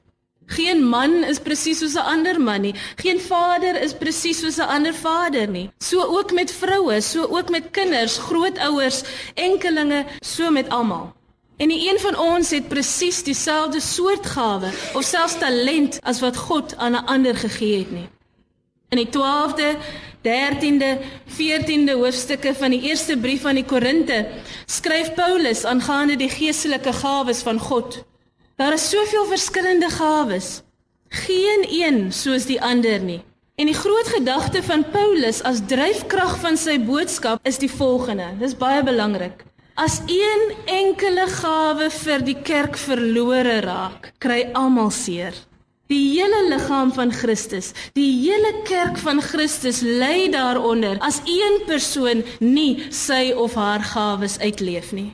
Geen 0.45 0.81
man 0.89 1.23
is 1.23 1.39
presies 1.39 1.79
soos 1.79 1.95
'n 1.95 2.09
ander 2.13 2.41
man 2.41 2.61
nie. 2.61 2.75
Geen 2.95 3.19
vader 3.19 3.81
is 3.81 3.93
presies 3.93 4.39
soos 4.39 4.57
'n 4.57 4.69
ander 4.75 4.93
vader 4.93 5.47
nie. 5.47 5.69
So 5.79 6.01
ook 6.01 6.31
met 6.31 6.51
vroue, 6.51 7.01
so 7.01 7.27
ook 7.29 7.49
met 7.49 7.71
kinders, 7.71 8.17
grootouers, 8.17 9.03
enkelinge, 9.35 10.05
so 10.21 10.51
met 10.51 10.69
almal. 10.69 11.16
En 11.57 11.67
nie 11.67 11.89
een 11.89 11.99
van 11.99 12.17
ons 12.17 12.49
het 12.53 12.67
presies 12.69 13.23
dieselfde 13.23 13.79
soort 13.81 14.25
gawe 14.25 14.69
of 14.93 15.03
selfs 15.03 15.39
talent 15.41 15.97
as 16.01 16.19
wat 16.21 16.37
God 16.37 16.75
aan 16.77 16.93
'n 16.93 17.05
ander 17.05 17.35
gegee 17.35 17.77
het 17.77 17.91
nie. 17.91 18.09
In 18.89 18.97
die 18.97 19.09
12de, 19.09 19.77
13de, 20.21 20.91
14de 21.25 21.93
hoofstukke 21.93 22.55
van 22.55 22.71
die 22.71 22.81
eerste 22.81 23.17
brief 23.17 23.45
aan 23.45 23.55
die 23.55 23.65
Korinte 23.65 24.27
skryf 24.65 25.13
Paulus 25.13 25.65
aangaande 25.65 26.15
die 26.15 26.29
geestelike 26.29 26.93
gawes 26.93 27.41
van 27.41 27.59
God. 27.59 28.03
Daar 28.55 28.73
is 28.73 28.89
soveel 28.89 29.25
verskillende 29.25 29.89
gawes, 29.89 30.61
geen 31.09 31.65
een 31.69 32.13
soos 32.13 32.45
die 32.45 32.61
ander 32.61 32.99
nie. 32.99 33.21
En 33.55 33.65
die 33.65 33.75
groot 33.75 34.07
gedagte 34.07 34.63
van 34.63 34.89
Paulus 34.91 35.43
as 35.43 35.61
dryfkrag 35.67 36.39
van 36.39 36.57
sy 36.57 36.79
boodskap 36.79 37.39
is 37.47 37.57
die 37.57 37.71
volgende. 37.71 38.27
Dis 38.39 38.57
baie 38.57 38.83
belangrik. 38.83 39.45
As 39.77 39.99
een 40.09 40.55
enkele 40.65 41.27
gawe 41.29 41.85
vir 41.93 42.23
die 42.25 42.39
kerk 42.41 42.79
verlore 42.81 43.59
raak, 43.61 44.07
kry 44.17 44.47
almal 44.57 44.89
seer. 44.89 45.35
Die 45.93 46.15
hele 46.15 46.39
liggaam 46.49 46.89
van 46.95 47.13
Christus, 47.13 47.75
die 47.93 48.09
hele 48.23 48.55
kerk 48.65 48.97
van 48.97 49.21
Christus 49.21 49.83
ly 49.85 50.31
daaronder 50.33 50.97
as 51.05 51.19
een 51.29 51.59
persoon 51.69 52.25
nie 52.41 52.87
sy 52.89 53.35
of 53.37 53.53
haar 53.53 53.85
gawes 53.93 54.39
uitleef 54.41 54.89
nie. 54.97 55.11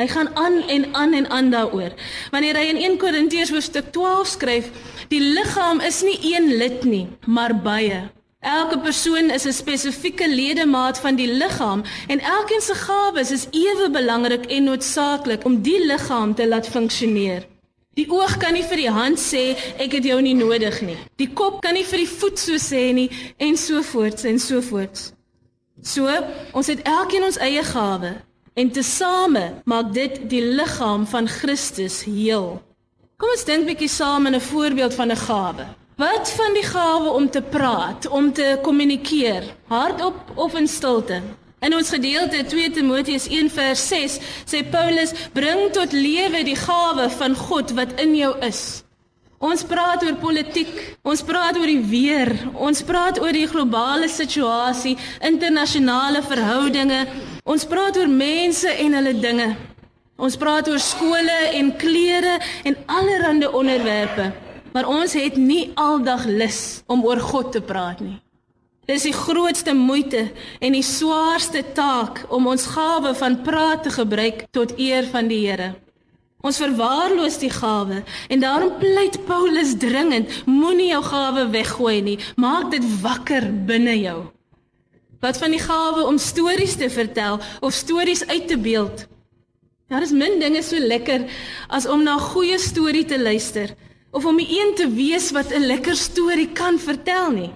Hy 0.00 0.08
gaan 0.08 0.32
aan 0.40 0.56
en 0.72 0.88
aan 0.96 1.12
en 1.12 1.28
aan 1.28 1.52
daaroor. 1.52 1.92
Wanneer 2.32 2.62
hy 2.62 2.64
in 2.72 2.80
1 2.94 2.98
Korintiërs 3.04 3.52
hoofstuk 3.52 3.92
12 3.92 4.34
skryf, 4.38 4.72
die 5.12 5.20
liggaam 5.20 5.84
is 5.84 6.00
nie 6.00 6.16
een 6.32 6.48
lid 6.56 6.88
nie, 6.88 7.06
maar 7.28 7.52
baie. 7.52 8.06
Elke 8.42 8.78
persoon 8.78 9.30
is 9.30 9.46
'n 9.46 9.52
spesifieke 9.52 10.28
ledemaat 10.28 10.98
van 10.98 11.14
die 11.14 11.30
liggaam 11.32 11.82
en 12.06 12.20
elkeen 12.20 12.60
se 12.60 12.74
gawes 12.74 13.30
is 13.30 13.46
ewe 13.50 13.90
belangrik 13.90 14.44
en 14.46 14.64
noodsaaklik 14.64 15.44
om 15.44 15.62
die 15.62 15.86
liggaam 15.86 16.34
te 16.34 16.48
laat 16.48 16.68
funksioneer. 16.68 17.46
Die 17.94 18.10
oog 18.10 18.36
kan 18.36 18.52
nie 18.52 18.64
vir 18.64 18.76
die 18.76 18.90
hand 18.90 19.18
sê 19.18 19.56
ek 19.78 19.92
het 19.92 20.04
jou 20.04 20.20
nie 20.20 20.34
nodig 20.34 20.80
nie. 20.80 20.96
Die 21.16 21.32
kop 21.32 21.60
kan 21.60 21.74
nie 21.74 21.84
vir 21.84 21.98
die 21.98 22.12
voet 22.18 22.38
so 22.38 22.54
sê 22.54 22.92
nie 22.92 23.10
en 23.36 23.56
so 23.56 23.82
voort 23.82 24.24
en 24.24 24.38
so 24.38 24.60
voort. 24.60 25.12
So, 25.82 26.10
ons 26.52 26.66
het 26.66 26.82
elkeen 26.82 27.24
ons 27.24 27.38
eie 27.38 27.62
gawe 27.62 28.22
En 28.54 28.70
tesame 28.70 29.62
maak 29.64 29.94
dit 29.96 30.18
die 30.28 30.42
liggaam 30.44 31.06
van 31.08 31.28
Christus 31.28 32.02
heel. 32.04 32.58
Kom 33.16 33.32
ons 33.32 33.44
dink 33.48 33.64
bietjie 33.64 33.88
saam 33.88 34.28
in 34.28 34.34
'n 34.36 34.40
voorbeeld 34.40 34.94
van 34.94 35.10
'n 35.10 35.16
gawe. 35.16 35.66
Wat 35.96 36.30
van 36.30 36.54
die 36.56 36.64
gawe 36.64 37.10
om 37.10 37.30
te 37.30 37.42
praat, 37.42 38.08
om 38.08 38.32
te 38.32 38.58
kommunikeer, 38.62 39.44
hardop 39.68 40.30
of 40.34 40.54
in 40.54 40.68
stilte? 40.68 41.20
In 41.60 41.74
ons 41.76 41.90
gedeelte 41.92 42.44
2 42.48 42.70
Timoteus 42.70 43.26
1:6 43.28 44.16
sê 44.44 44.62
Paulus: 44.70 45.12
"Bring 45.32 45.70
tot 45.72 45.92
lewe 45.92 46.44
die 46.44 46.56
gawe 46.56 47.10
van 47.10 47.34
God 47.34 47.70
wat 47.70 48.00
in 48.00 48.16
jou 48.16 48.38
is." 48.40 48.82
Ons 49.38 49.64
praat 49.64 50.04
oor 50.04 50.14
politiek, 50.14 50.96
ons 51.02 51.22
praat 51.22 51.56
oor 51.58 51.66
die 51.66 51.84
weer, 51.84 52.30
ons 52.54 52.82
praat 52.82 53.20
oor 53.20 53.32
die 53.32 53.46
globale 53.46 54.08
situasie, 54.08 54.96
internasionale 55.20 56.22
verhoudinge, 56.22 57.06
ons 57.44 57.64
praat 57.64 57.96
oor 57.96 58.08
mense 58.08 58.68
en 58.68 58.94
hulle 58.94 59.20
dinge. 59.20 59.56
Ons 60.16 60.36
praat 60.36 60.68
oor 60.68 60.78
skole 60.78 61.50
en 61.52 61.76
klere 61.76 62.38
en 62.64 62.76
allerlei 62.86 63.48
onderwerpe, 63.48 64.32
maar 64.72 64.88
ons 64.88 65.12
het 65.12 65.36
nie 65.36 65.70
aldag 65.74 66.26
lus 66.26 66.82
om 66.86 67.04
oor 67.04 67.20
God 67.20 67.52
te 67.52 67.60
praat 67.60 68.00
nie. 68.00 68.18
Dis 68.88 69.04
die 69.06 69.14
grootste 69.14 69.76
moeite 69.78 70.24
en 70.58 70.74
die 70.74 70.82
swaarste 70.82 71.62
taak 71.76 72.24
om 72.34 72.48
ons 72.50 72.66
gawe 72.74 73.14
van 73.14 73.38
praat 73.46 73.84
te 73.86 73.92
gebruik 73.94 74.46
tot 74.50 74.74
eer 74.78 75.06
van 75.12 75.30
die 75.30 75.44
Here. 75.46 75.70
Ons 76.42 76.58
verwaarloos 76.58 77.38
die 77.38 77.52
gawe 77.54 78.00
en 78.02 78.42
daarom 78.42 78.74
pleit 78.80 79.20
Paulus 79.28 79.76
dringend: 79.78 80.32
moenie 80.50 80.90
jou 80.90 81.02
gawe 81.06 81.46
weggooi 81.54 82.00
nie, 82.02 82.18
maak 82.36 82.72
dit 82.74 82.82
wakker 83.04 83.46
binne 83.68 83.94
jou. 84.00 84.18
Wat 85.22 85.38
van 85.38 85.54
die 85.54 85.62
gawe 85.62 86.02
om 86.02 86.18
stories 86.18 86.74
te 86.74 86.90
vertel 86.90 87.38
of 87.60 87.72
stories 87.72 88.26
uit 88.26 88.48
te 88.50 88.58
beeld? 88.58 89.06
Daar 89.86 90.02
is 90.02 90.10
min 90.10 90.40
dinge 90.42 90.64
so 90.66 90.78
lekker 90.82 91.28
as 91.68 91.86
om 91.86 92.02
na 92.02 92.16
'n 92.16 92.28
goeie 92.34 92.58
storie 92.58 93.04
te 93.04 93.22
luister 93.22 93.76
of 94.12 94.24
om 94.24 94.38
een 94.38 94.72
te 94.76 94.88
wees 94.88 95.30
wat 95.30 95.52
'n 95.52 95.66
lekker 95.66 95.96
storie 95.96 96.48
kan 96.52 96.78
vertel 96.78 97.30
nie. 97.30 97.52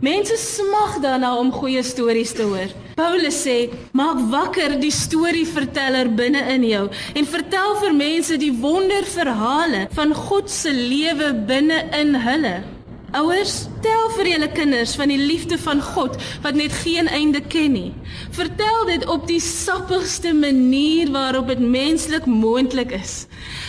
Mense 0.00 0.36
smag 0.36 1.00
daarna 1.00 1.36
om 1.36 1.52
goeie 1.52 1.82
stories 1.82 2.32
te 2.32 2.42
hoor. 2.42 2.70
Paulus 2.94 3.42
sê: 3.46 3.68
"Maak 3.92 4.18
wakker 4.30 4.80
die 4.80 4.90
storieverteller 4.90 6.14
binne 6.14 6.40
in 6.54 6.64
jou 6.64 6.88
en 7.14 7.26
vertel 7.26 7.76
vir 7.76 7.94
mense 7.94 8.36
die 8.36 8.52
wonderverhale 8.52 9.88
van 9.90 10.14
God 10.14 10.50
se 10.50 10.72
lewe 10.72 11.34
binne 11.34 11.84
in 11.92 12.14
hulle." 12.14 12.79
Ouers, 13.10 13.64
tel 13.82 14.04
vir 14.14 14.28
julle 14.30 14.48
kinders 14.54 14.92
van 14.94 15.10
die 15.10 15.18
liefde 15.18 15.56
van 15.58 15.80
God 15.82 16.14
wat 16.44 16.54
net 16.54 16.70
geen 16.84 17.08
einde 17.10 17.40
ken 17.42 17.72
nie. 17.74 17.90
Vertel 18.36 18.84
dit 18.86 19.06
op 19.10 19.26
die 19.26 19.40
sappigste 19.42 20.30
manier 20.36 21.10
waarop 21.10 21.50
dit 21.50 21.58
menslik 21.58 22.28
moontlik 22.30 22.94
is. 22.94 23.24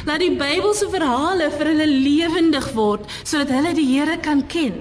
Laat 0.05 0.21
die 0.21 0.35
Bybelse 0.37 0.91
verhale 0.93 1.49
vir 1.57 1.71
hulle 1.73 1.89
lewendig 1.89 2.69
word 2.77 3.09
sodat 3.23 3.49
hulle 3.57 3.73
die 3.73 3.87
Here 3.89 4.19
kan 4.21 4.45
ken. 4.45 4.77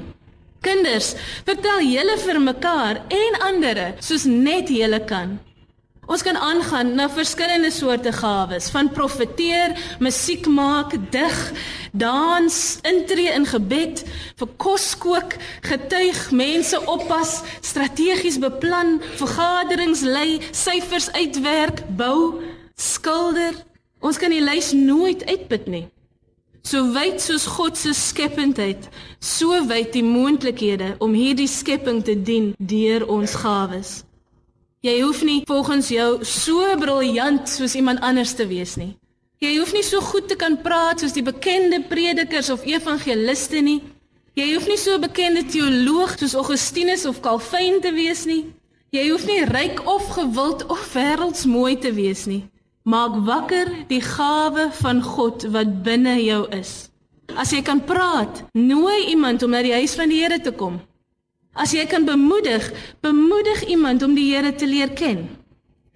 Kinders, 0.61 1.15
vertel 1.49 1.87
julle 1.89 2.19
vir 2.21 2.45
mekaar 2.45 3.01
en 3.09 3.45
ander 3.49 3.87
soos 4.05 4.29
net 4.29 4.69
julle 4.69 5.01
kan. 5.09 5.39
Ons 6.11 6.25
kan 6.27 6.35
aangaan 6.37 6.95
na 6.99 7.05
verskillende 7.11 7.71
soorte 7.71 8.11
gawes, 8.13 8.67
van 8.75 8.89
profeteer, 8.91 9.77
musiek 10.03 10.47
maak, 10.51 10.97
dig, 11.15 11.37
dans, 11.93 12.57
intree 12.83 13.31
in 13.31 13.47
gebed, 13.47 14.03
vir 14.41 14.51
kos 14.59 14.89
kook, 14.99 15.37
getuig, 15.63 16.25
mense 16.35 16.81
oppas, 16.91 17.37
strategies 17.63 18.41
beplan, 18.43 18.99
vergaderings 19.23 20.03
lei, 20.03 20.41
syfers 20.51 21.07
uitwerk, 21.15 21.85
bou, 21.95 22.43
skilder. 22.75 23.55
Ons 24.03 24.19
kan 24.19 24.35
die 24.35 24.43
lys 24.43 24.75
nooit 24.75 25.23
uitput 25.31 25.71
nie. 25.71 25.87
So 26.67 26.91
wyd 26.91 27.23
soos 27.23 27.47
God 27.55 27.79
se 27.79 27.95
skependheid, 27.95 28.91
so 29.23 29.63
wyd 29.71 29.95
die 29.95 30.05
moontlikhede 30.05 30.97
om 30.99 31.15
hierdie 31.15 31.49
skepping 31.49 32.03
te 32.03 32.19
dien 32.19 32.57
deur 32.59 33.07
ons 33.07 33.39
gawes. 33.47 34.01
Jy 34.81 34.95
hoef 35.03 35.19
nie 35.29 35.43
volgens 35.45 35.91
jou 35.93 36.25
so 36.25 36.65
briljant 36.81 37.49
soos 37.53 37.75
iemand 37.77 38.01
anders 38.01 38.31
te 38.33 38.47
wees 38.49 38.79
nie. 38.81 38.95
Jy 39.45 39.51
hoef 39.59 39.75
nie 39.77 39.85
so 39.85 40.01
goed 40.01 40.31
te 40.31 40.39
kan 40.41 40.57
praat 40.63 41.03
soos 41.03 41.13
die 41.13 41.25
bekende 41.25 41.83
predikers 41.91 42.49
of 42.49 42.65
evangeliste 42.65 43.61
nie. 43.61 43.83
Jy 44.41 44.47
hoef 44.55 44.71
nie 44.71 44.79
so 44.81 44.97
bekende 45.03 45.45
teoloog 45.45 46.17
soos 46.17 46.39
Augustinus 46.41 47.05
of 47.05 47.21
Calvin 47.21 47.83
te 47.85 47.93
wees 47.93 48.25
nie. 48.25 48.47
Jy 48.97 49.05
hoef 49.11 49.29
nie 49.29 49.45
ryk 49.53 49.85
of 49.85 50.09
gewild 50.17 50.65
of 50.73 50.89
wêreldsmooi 50.97 51.77
te 51.85 51.93
wees 51.93 52.25
nie. 52.31 52.47
Maak 52.89 53.21
wakker 53.29 53.69
die 53.93 54.01
gawe 54.01 54.71
van 54.81 55.05
God 55.05 55.45
wat 55.53 55.83
binne 55.85 56.17
jou 56.25 56.47
is. 56.57 56.89
As 57.37 57.53
jy 57.53 57.61
kan 57.61 57.85
praat, 57.85 58.47
nooi 58.57 59.11
iemand 59.13 59.45
om 59.45 59.53
na 59.53 59.61
die 59.61 59.77
huis 59.77 59.93
van 60.01 60.09
die 60.09 60.25
Here 60.25 60.41
te 60.41 60.57
kom. 60.57 60.81
As 61.53 61.73
jy 61.75 61.83
kan 61.91 62.05
bemoedig, 62.07 62.71
bemoedig 63.03 63.65
iemand 63.67 64.03
om 64.03 64.15
die 64.15 64.29
Here 64.35 64.55
te 64.55 64.67
leer 64.67 64.93
ken. 64.95 65.29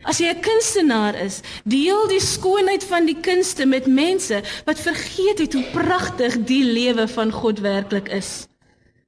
As 0.04 0.18
jy 0.18 0.28
'n 0.28 0.40
kunstenaar 0.40 1.14
is, 1.14 1.40
deel 1.64 2.08
die 2.08 2.20
skoonheid 2.20 2.84
van 2.84 3.06
die 3.06 3.20
kunste 3.20 3.64
met 3.66 3.86
mense 3.86 4.42
wat 4.64 4.78
vergeet 4.78 5.38
het 5.38 5.52
hoe 5.52 5.64
pragtig 5.72 6.44
die 6.44 6.64
lewe 6.64 7.08
van 7.08 7.32
God 7.32 7.60
werklik 7.60 8.08
is. 8.08 8.46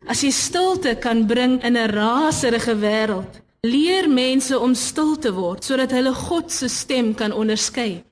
As 0.06 0.22
jy 0.22 0.30
stilte 0.30 0.94
kan 0.94 1.26
bring 1.26 1.62
in 1.62 1.76
'n 1.76 1.90
raserige 1.90 2.74
wêreld, 2.74 3.42
leer 3.62 4.08
mense 4.08 4.58
om 4.58 4.74
stil 4.74 5.16
te 5.18 5.32
word 5.32 5.64
sodat 5.64 5.90
hulle 5.90 6.14
God 6.14 6.52
se 6.52 6.68
stem 6.68 7.14
kan 7.14 7.32
onderskei. 7.32 8.04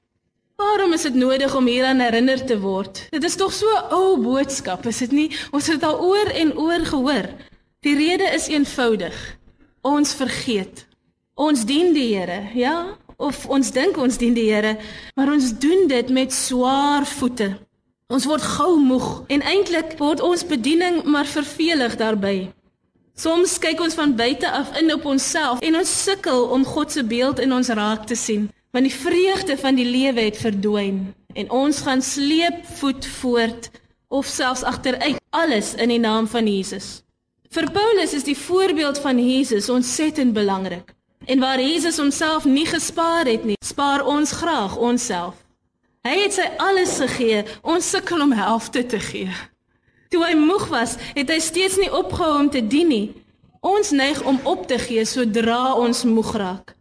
Waarom 0.56 0.92
is 0.92 1.02
dit 1.02 1.14
nodig 1.14 1.54
om 1.54 1.66
hieraan 1.66 2.00
herinner 2.00 2.46
te 2.46 2.60
word? 2.60 3.06
Dit 3.10 3.24
is 3.24 3.36
tog 3.36 3.52
so 3.52 3.66
'n 3.66 3.92
ou 3.92 4.16
boodskap, 4.16 4.86
is 4.86 4.98
dit 4.98 5.12
nie? 5.12 5.30
Ons 5.52 5.66
het 5.66 5.80
dit 5.80 5.88
al 5.88 6.00
oor 6.00 6.26
en 6.26 6.58
oor 6.58 6.84
gehoor. 6.84 7.28
Die 7.84 7.96
rede 7.96 8.24
is 8.32 8.46
eenvoudig. 8.48 9.16
Ons 9.84 10.14
vergeet. 10.16 10.86
Ons 11.36 11.66
dien 11.68 11.90
die 11.92 12.14
Here, 12.14 12.38
ja, 12.56 12.96
of 13.20 13.42
ons 13.52 13.68
dink 13.76 13.98
ons 14.00 14.16
dien 14.16 14.32
die 14.32 14.46
Here, 14.48 14.78
maar 15.18 15.28
ons 15.34 15.50
doen 15.60 15.84
dit 15.90 16.08
met 16.08 16.32
swaar 16.32 17.04
voete. 17.04 17.50
Ons 18.08 18.24
word 18.30 18.46
gou 18.54 18.78
moeg 18.80 19.08
en 19.28 19.44
eintlik 19.44 19.98
word 20.00 20.24
ons 20.24 20.46
bediening 20.48 21.02
maar 21.04 21.28
vervelig 21.28 21.98
daarbey. 22.00 22.46
Soms 23.20 23.58
kyk 23.60 23.84
ons 23.84 23.98
van 24.00 24.16
buite 24.16 24.48
af 24.48 24.72
in 24.80 24.88
op 24.96 25.04
onsself 25.04 25.60
en 25.60 25.76
ons 25.76 25.94
sukkel 26.08 26.48
om 26.56 26.64
God 26.64 26.96
se 26.96 27.04
beeld 27.04 27.44
in 27.44 27.52
ons 27.52 27.68
raak 27.68 28.08
te 28.08 28.16
sien, 28.16 28.48
want 28.72 28.88
die 28.88 28.96
vreugde 28.96 29.60
van 29.60 29.76
die 29.76 29.90
lewe 29.90 30.24
het 30.30 30.40
verdwyn 30.40 31.10
en 31.36 31.52
ons 31.52 31.84
gaan 31.84 32.00
sleep 32.00 32.64
voet 32.80 33.04
voort 33.20 33.70
of 34.08 34.24
selfs 34.24 34.64
agteruit, 34.64 35.20
alles 35.36 35.74
in 35.76 35.92
die 35.92 36.00
naam 36.00 36.24
van 36.30 36.48
Jesus. 36.48 37.04
Vir 37.54 37.68
Paulus 37.70 38.10
is 38.16 38.24
die 38.26 38.34
voorbeeld 38.34 38.98
van 38.98 39.18
Jesus 39.22 39.68
ontsettend 39.70 40.32
belangrik. 40.32 40.90
En 41.24 41.38
waar 41.38 41.60
Jesus 41.60 41.96
homself 41.96 42.44
nie 42.44 42.66
gespaar 42.66 43.28
het 43.30 43.44
nie, 43.44 43.54
spaar 43.64 44.02
ons 44.02 44.32
graag 44.32 44.74
onsself. 44.76 45.36
Hy 46.02 46.16
het 46.18 46.34
sy 46.34 46.48
alles 46.58 46.96
gegee, 46.98 47.44
ons 47.62 47.90
sukkel 47.94 48.24
om 48.26 48.34
helfte 48.34 48.82
te 48.86 48.98
gee. 48.98 49.30
Toe 50.10 50.24
hy 50.26 50.34
moeg 50.34 50.66
was, 50.72 50.96
het 51.14 51.30
hy 51.30 51.38
steeds 51.38 51.78
nie 51.78 51.92
opgehou 51.94 52.40
om 52.40 52.50
te 52.50 52.64
dien 52.66 52.90
nie. 52.90 53.06
Ons 53.62 53.94
neig 53.94 54.18
om 54.26 54.40
op 54.42 54.66
te 54.66 54.80
gee 54.82 55.06
sodra 55.06 55.76
ons 55.78 56.02
moeg 56.10 56.34
raak. 56.34 56.74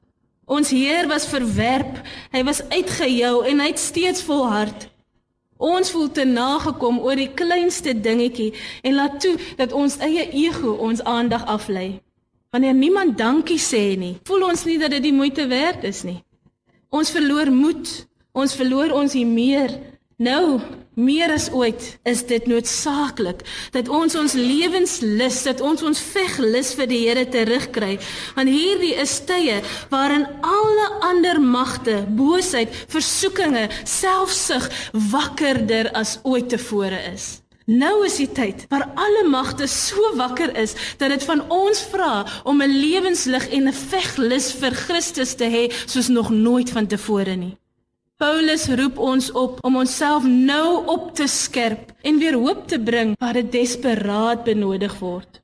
Ons 0.50 0.74
Heer 0.74 1.06
was 1.08 1.30
verwerp, 1.30 2.02
hy 2.34 2.42
was 2.50 2.66
uitgejou 2.74 3.44
en 3.46 3.62
hy 3.62 3.70
het 3.70 3.80
steeds 3.80 4.26
volhard. 4.26 4.90
Ons 5.64 5.94
voel 5.96 6.10
te 6.12 6.26
nagekom 6.28 6.98
oor 7.00 7.16
die 7.16 7.30
kleinste 7.32 7.94
dingetjie 7.96 8.52
en 8.84 8.98
laat 8.98 9.22
toe 9.24 9.38
dat 9.56 9.72
ons 9.72 9.96
eie 10.04 10.26
ego 10.36 10.74
ons 10.76 11.00
aandag 11.08 11.46
aflei. 11.48 12.02
Wanneer 12.52 12.76
niemand 12.76 13.16
dankie 13.18 13.60
sê 13.62 13.96
nie, 13.98 14.18
voel 14.28 14.50
ons 14.52 14.66
nie 14.68 14.76
dat 14.82 14.92
dit 14.92 15.06
die 15.08 15.16
moeite 15.16 15.48
werd 15.48 15.88
is 15.88 16.04
nie. 16.04 16.20
Ons 16.92 17.14
verloor 17.16 17.50
moed, 17.52 17.90
ons 18.36 18.56
verloor 18.60 18.92
ons 18.94 19.16
hier 19.16 19.30
meer 19.30 19.72
Nou, 20.24 20.62
meer 20.96 21.34
as 21.34 21.50
ooit 21.52 21.84
is 22.08 22.22
dit 22.30 22.46
noodsaaklik 22.48 23.42
dat 23.74 23.90
ons 23.92 24.14
ons 24.16 24.36
lewenslus, 24.38 25.42
dat 25.44 25.62
ons 25.66 25.82
ons 25.84 26.02
veglus 26.14 26.70
vir 26.78 26.88
die 26.88 27.00
Here 27.02 27.26
terugkry. 27.34 27.98
Want 28.38 28.52
hierdie 28.54 28.94
is 29.04 29.18
tye 29.28 29.58
waarin 29.92 30.24
alle 30.48 30.86
ander 31.10 31.42
magte, 31.44 32.04
boosheid, 32.16 32.72
versoekinge, 32.94 33.66
selfsug 33.90 34.70
wakkerder 35.12 35.90
as 35.98 36.20
ooit 36.24 36.48
tevore 36.54 37.02
is. 37.12 37.42
Nou 37.68 38.06
is 38.08 38.20
die 38.20 38.30
tyd 38.32 38.64
waar 38.72 38.86
alle 39.00 39.26
magte 39.28 39.68
so 39.72 40.14
wakker 40.20 40.52
is 40.60 40.76
dat 41.00 41.12
dit 41.16 41.24
van 41.28 41.44
ons 41.52 41.84
vra 41.92 42.24
om 42.44 42.62
'n 42.62 42.80
lewenslig 42.80 43.50
en 43.50 43.68
'n 43.68 43.74
veglus 43.74 44.52
vir 44.62 44.72
Christus 44.86 45.36
te 45.36 45.48
hê 45.48 45.72
soos 45.86 46.08
nog 46.08 46.30
nooit 46.30 46.70
vantevore 46.70 47.36
nie. 47.36 47.58
Paulus 48.24 48.70
roep 48.80 49.00
ons 49.04 49.26
op 49.36 49.58
om 49.68 49.82
onsself 49.82 50.24
nou 50.24 50.86
op 50.88 51.10
te 51.16 51.26
skerp 51.28 51.90
en 52.08 52.22
weer 52.22 52.38
hoop 52.40 52.62
te 52.72 52.78
bring 52.80 53.10
waar 53.20 53.36
dit 53.36 53.50
desperaat 53.52 54.46
benodig 54.46 54.94
word. 55.02 55.42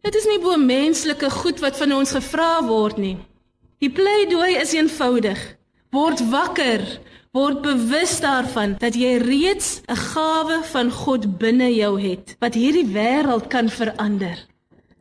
Dit 0.00 0.16
is 0.16 0.24
nie 0.30 0.38
bo 0.40 0.56
menslike 0.56 1.28
goed 1.34 1.60
wat 1.60 1.76
van 1.76 1.92
ons 1.92 2.14
gevra 2.16 2.62
word 2.64 2.96
nie. 2.96 3.18
Die 3.84 3.92
pleidooi 3.92 4.54
is 4.62 4.72
eenvoudig. 4.72 5.42
Word 5.92 6.24
wakker. 6.32 6.86
Word 7.36 7.60
bewus 7.66 8.16
daarvan 8.24 8.78
dat 8.80 8.96
jy 8.96 9.18
reeds 9.20 9.82
'n 9.84 10.00
gawe 10.14 10.62
van 10.72 10.88
God 10.90 11.28
binne 11.36 11.68
jou 11.74 12.00
het 12.00 12.36
wat 12.40 12.56
hierdie 12.56 12.88
wêreld 12.96 13.52
kan 13.52 13.68
verander. 13.68 14.40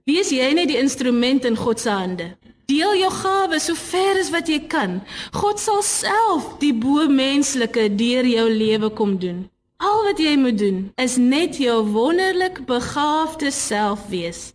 Wees 0.03 0.35
jy 0.35 0.51
net 0.51 0.67
die 0.67 0.81
instrument 0.83 1.45
in 1.45 1.55
God 1.55 1.79
se 1.79 1.89
hande. 1.89 2.35
Deel 2.71 3.01
jou 3.01 3.11
gawe 3.11 3.59
so 3.59 3.75
ver 3.75 4.19
as 4.21 4.29
wat 4.31 4.47
jy 4.47 4.61
kan. 4.71 5.01
God 5.35 5.59
sal 5.59 5.81
self 5.83 6.53
die 6.61 6.71
bo 6.71 7.03
menslike 7.11 7.89
deur 7.99 8.27
jou 8.27 8.47
lewe 8.47 8.89
kom 8.95 9.17
doen. 9.19 9.49
Al 9.81 10.03
wat 10.05 10.19
jy 10.21 10.37
moet 10.37 10.59
doen 10.61 10.81
is 11.01 11.17
net 11.17 11.57
jou 11.59 11.81
wonderlik 11.91 12.61
begaafde 12.69 13.51
self 13.51 14.05
wees. 14.13 14.53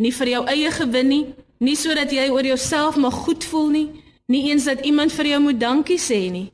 Nie 0.00 0.12
vir 0.16 0.30
jou 0.34 0.42
eie 0.48 0.70
gewin 0.72 1.10
nie, 1.12 1.24
nie 1.60 1.76
sodat 1.76 2.14
jy 2.14 2.30
oor 2.32 2.46
jouself 2.46 2.96
mag 2.96 3.18
goed 3.26 3.44
voel 3.44 3.68
nie, 3.74 3.88
nie 4.32 4.46
eens 4.48 4.64
dat 4.70 4.86
iemand 4.86 5.12
vir 5.12 5.34
jou 5.34 5.40
moet 5.50 5.58
dankie 5.60 5.98
sê 6.00 6.20
nie, 6.32 6.46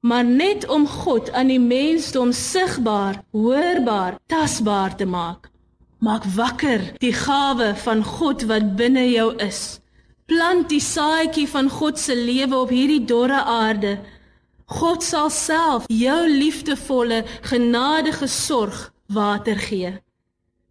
maar 0.00 0.24
net 0.24 0.66
om 0.66 0.86
God 0.88 1.30
aan 1.36 1.52
die 1.52 1.60
mensdom 1.62 2.32
sigbaar, 2.32 3.20
hoorbaar, 3.36 4.16
tasbaar 4.26 4.96
te 4.96 5.06
maak. 5.06 5.50
Maak 6.02 6.26
wakker 6.34 6.82
die 7.02 7.12
gawe 7.14 7.74
van 7.84 8.02
God 8.16 8.46
wat 8.50 8.74
binne 8.80 9.04
jou 9.10 9.28
is. 9.44 9.78
Plant 10.28 10.68
die 10.68 10.82
saadjie 10.84 11.48
van 11.48 11.70
God 11.72 11.98
se 11.98 12.14
lewe 12.14 12.56
op 12.56 12.70
hierdie 12.70 13.04
dorre 13.08 13.40
aarde 13.48 13.96
God 14.68 15.00
sal 15.00 15.30
self 15.32 15.86
jou 15.88 16.18
liefdevolle, 16.28 17.22
genadige 17.48 18.26
sorg 18.28 18.90
water 19.08 19.56
gee. 19.56 19.94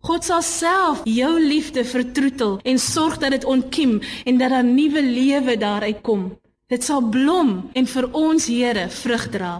God 0.05 0.27
sal 0.27 0.43
self 0.45 1.01
jou 1.09 1.31
liefde 1.41 1.81
vertroetel 1.81 2.59
en 2.61 2.77
sorg 2.77 3.17
dat 3.23 3.33
dit 3.33 3.47
ontkiem 3.49 3.97
en 4.29 4.37
dat 4.37 4.53
daar 4.53 4.67
nuwe 4.67 5.01
lewe 5.01 5.57
daaruit 5.57 6.03
kom. 6.05 6.29
Dit 6.69 6.85
sal 6.85 7.01
blom 7.01 7.71
en 7.73 7.89
vir 7.89 8.09
ons 8.13 8.45
Here 8.45 8.85
vrug 8.89 9.25
dra. 9.33 9.55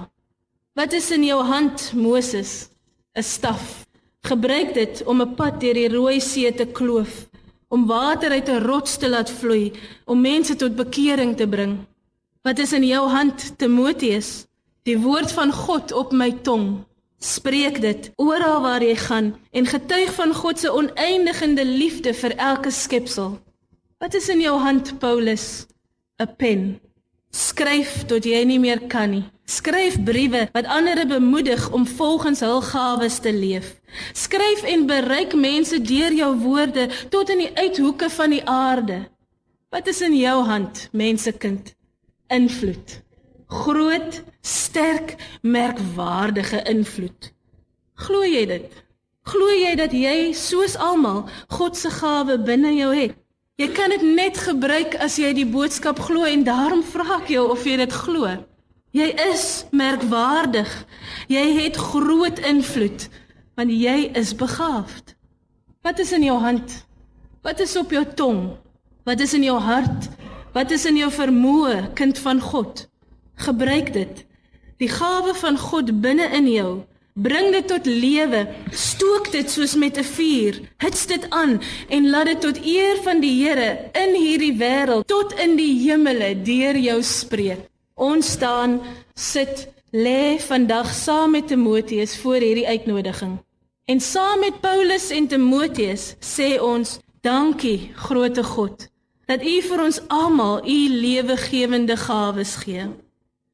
Wat 0.78 0.94
is 0.94 1.10
in 1.12 1.26
jou 1.26 1.42
hand, 1.42 1.92
Moses? 1.96 2.70
'n 3.18 3.24
Staf. 3.24 3.88
Gebruik 4.22 4.74
dit 4.74 5.04
om 5.06 5.22
'n 5.22 5.36
pad 5.36 5.60
deur 5.60 5.74
die 5.74 5.90
Rooi 5.90 6.20
See 6.22 6.54
te 6.54 6.66
kloof, 6.66 7.27
om 7.68 7.86
water 7.86 8.32
uit 8.32 8.50
'n 8.50 8.64
rots 8.64 8.98
te 8.98 9.10
laat 9.10 9.32
vloei, 9.32 9.74
om 10.06 10.22
mense 10.22 10.56
tot 10.56 10.76
bekering 10.76 11.38
te 11.38 11.48
bring. 11.48 11.78
Wat 12.42 12.60
is 12.60 12.74
in 12.74 12.86
jou 12.86 13.10
hand, 13.10 13.58
Timoteus? 13.58 14.46
Die 14.84 15.00
woord 15.00 15.32
van 15.32 15.52
God 15.52 15.92
op 15.92 16.12
my 16.12 16.32
tong. 16.32 16.86
Spreek 17.20 17.82
dit 17.82 18.12
oral 18.16 18.62
waar 18.62 18.84
jy 18.84 18.96
gaan 18.96 19.36
en 19.52 19.66
getuig 19.66 20.14
van 20.14 20.34
God 20.34 20.60
se 20.60 20.72
oneindigende 20.74 21.66
liefde 21.66 22.14
vir 22.14 22.36
elke 22.36 22.72
skepsel. 22.72 23.40
Wat 23.98 24.14
is 24.14 24.30
in 24.30 24.40
jou 24.40 24.60
hand, 24.60 25.00
Paulus? 25.00 25.66
'n 26.20 26.36
Pen. 26.38 26.80
Skryf 27.32 28.06
tot 28.06 28.24
jy 28.24 28.44
nie 28.44 28.60
meer 28.60 28.80
kan 28.88 29.10
nie. 29.10 29.26
Skryf 29.48 29.96
briewe 30.04 30.50
wat 30.52 30.66
ander 30.68 31.08
bemoedig 31.08 31.70
om 31.72 31.88
volgens 31.88 32.40
hul 32.44 32.62
gawes 32.62 33.20
te 33.24 33.32
leef. 33.34 33.78
Skryf 34.12 34.64
en 34.64 34.86
bereik 34.86 35.36
mense 35.36 35.82
deur 35.82 36.14
jou 36.14 36.34
woorde 36.44 36.90
tot 37.10 37.32
in 37.32 37.46
die 37.46 37.54
uithoeke 37.56 38.10
van 38.10 38.36
die 38.36 38.44
aarde. 38.44 39.06
Wat 39.72 39.88
is 39.88 40.02
in 40.02 40.16
jou 40.20 40.44
hand, 40.44 40.90
mensekind? 40.92 41.76
invloed. 42.28 43.02
Groot, 43.48 44.24
sterk, 44.42 45.16
merkwaardige 45.42 46.64
invloed. 46.64 47.32
Glo 47.94 48.26
jy 48.28 48.44
dit? 48.50 48.84
Glo 49.28 49.48
jy 49.56 49.72
dat 49.80 49.96
jy 49.96 50.34
soos 50.36 50.76
almal 50.76 51.24
God 51.56 51.80
se 51.80 51.92
gawe 51.92 52.38
binne 52.44 52.74
jou 52.76 52.92
het? 52.96 53.16
Jy 53.58 53.72
kan 53.74 53.90
dit 53.96 54.04
net 54.04 54.38
gebruik 54.38 55.00
as 55.02 55.18
jy 55.18 55.32
die 55.34 55.48
boodskap 55.48 56.00
glo 56.04 56.28
en 56.28 56.44
daarom 56.46 56.84
vra 56.86 57.22
ek 57.22 57.32
jou 57.34 57.48
of 57.56 57.64
jy 57.66 57.80
dit 57.80 57.96
glo. 58.04 58.36
Jy 58.96 59.08
is 59.32 59.66
merkwaardig. 59.72 60.70
Jy 61.28 61.46
het 61.64 61.76
groot 61.76 62.40
invloed 62.40 63.10
want 63.58 63.74
jy 63.74 64.12
is 64.14 64.36
begaafd. 64.38 65.16
Wat 65.82 65.98
is 66.00 66.12
in 66.14 66.22
jou 66.28 66.38
hand? 66.38 66.86
Wat 67.42 67.60
is 67.60 67.74
op 67.80 67.90
jou 67.92 68.04
tong? 68.14 68.52
Wat 69.04 69.20
is 69.20 69.34
in 69.34 69.48
jou 69.48 69.58
hart? 69.58 70.10
Wat 70.54 70.72
is 70.72 70.86
in 70.86 71.00
jou 71.00 71.10
vermoë, 71.10 71.94
kind 71.98 72.20
van 72.22 72.42
God? 72.42 72.84
Gebruik 73.42 73.90
dit. 73.96 74.22
Die 74.78 74.90
gawe 74.94 75.34
van 75.42 75.58
God 75.58 75.90
binne 76.04 76.28
in 76.38 76.52
jou. 76.52 76.72
Bring 77.18 77.50
dit 77.56 77.66
tot 77.66 77.90
lewe. 77.90 78.44
Stook 78.70 79.32
dit 79.34 79.50
soos 79.50 79.74
met 79.76 79.98
'n 79.98 80.04
vuur. 80.04 80.62
Hits 80.78 81.08
dit 81.08 81.30
aan 81.30 81.62
en 81.90 82.10
laat 82.10 82.26
dit 82.26 82.42
tot 82.42 82.66
eer 82.66 83.02
van 83.02 83.20
die 83.20 83.34
Here 83.42 83.90
in 83.94 84.14
hierdie 84.14 84.54
wêreld 84.58 85.08
tot 85.08 85.34
in 85.34 85.56
die 85.56 85.74
hemele 85.90 86.36
deur 86.44 86.78
jou 86.78 87.02
spreek. 87.04 87.66
Ons 87.98 88.32
staan 88.32 88.82
sit 89.16 89.68
lê 89.90 90.38
vandag 90.40 90.94
saam 90.94 91.32
met 91.32 91.48
Timoteus 91.48 92.18
voor 92.18 92.36
hierdie 92.36 92.68
uitnodiging. 92.68 93.38
En 93.86 94.00
saam 94.00 94.40
met 94.40 94.60
Paulus 94.62 95.10
en 95.10 95.28
Timoteus 95.28 96.14
sê 96.20 96.60
ons 96.62 97.00
dankie, 97.22 97.92
groote 97.96 98.44
God 98.44 98.86
dat 99.26 99.42
U 99.42 99.56
vir 99.62 99.82
ons 99.84 99.98
almal 100.08 100.62
U 100.62 100.78
lewegewende 100.90 101.98
gawes 101.98 102.54
gee. 102.62 102.86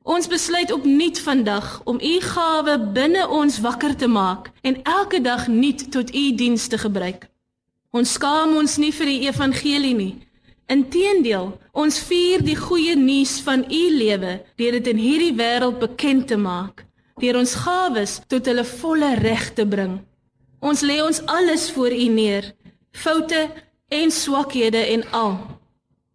Ons 0.03 0.27
besluit 0.27 0.71
opnuut 0.71 1.19
vandag 1.23 1.81
om 1.87 2.01
U 2.03 2.19
gawe 2.19 2.75
binne 2.93 3.23
ons 3.27 3.61
wakker 3.63 3.95
te 3.95 4.11
maak 4.11 4.51
en 4.61 4.83
elke 4.83 5.21
dag 5.21 5.47
nuut 5.47 5.87
tot 5.91 6.11
U 6.11 6.25
diens 6.35 6.67
te 6.67 6.77
gebruik. 6.77 7.29
Ons 7.95 8.19
skaam 8.19 8.57
ons 8.59 8.75
nie 8.77 8.91
vir 8.91 9.07
die 9.07 9.21
evangelie 9.31 9.95
nie. 9.95 10.13
Inteendeel, 10.71 11.51
ons 11.75 11.97
vier 12.07 12.43
die 12.43 12.55
goeie 12.55 12.95
nuus 12.95 13.39
van 13.43 13.65
U 13.67 13.83
lewe 13.97 14.37
deur 14.59 14.77
dit 14.77 14.89
in 14.93 15.01
hierdie 15.01 15.33
wêreld 15.35 15.81
bekend 15.81 16.29
te 16.31 16.37
maak, 16.39 16.85
deur 17.19 17.39
ons 17.41 17.55
gawes 17.65 18.21
tot 18.31 18.47
hulle 18.47 18.63
volle 18.79 19.13
reg 19.19 19.49
te 19.57 19.65
bring. 19.67 19.97
Ons 20.63 20.85
lê 20.87 21.01
ons 21.03 21.19
alles 21.27 21.67
voor 21.75 21.91
U 21.91 22.07
neer, 22.15 22.53
foute 22.95 23.41
en 23.91 24.11
swakhede 24.11 24.85
en 24.95 25.03
al. 25.11 25.35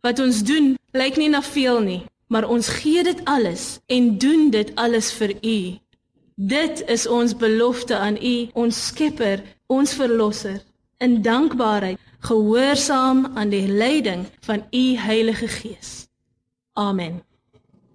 Wat 0.02 0.22
ons 0.24 0.40
doen 0.42 0.76
lyk 0.96 1.20
nie 1.20 1.28
na 1.28 1.42
veel 1.44 1.82
nie, 1.84 2.00
maar 2.32 2.48
ons 2.48 2.70
gee 2.80 3.04
dit 3.04 3.20
alles 3.28 3.78
en 3.92 4.16
doen 4.18 4.48
dit 4.54 4.72
alles 4.80 5.12
vir 5.20 5.36
U. 5.36 5.58
Dit 6.38 6.82
is 6.88 7.04
ons 7.06 7.36
belofte 7.36 7.96
aan 7.98 8.16
U, 8.16 8.34
ons 8.54 8.84
Skepper, 8.88 9.44
ons 9.66 9.92
Verlosser. 9.92 10.62
In 11.04 11.20
dankbaarheid 11.22 12.00
gehoorsaam 12.18 13.26
aan 13.34 13.48
die 13.48 13.68
leiding 13.68 14.26
van 14.40 14.64
U 14.70 14.96
Heilige 14.96 15.48
Gees. 15.48 16.08
Amen. 16.72 17.22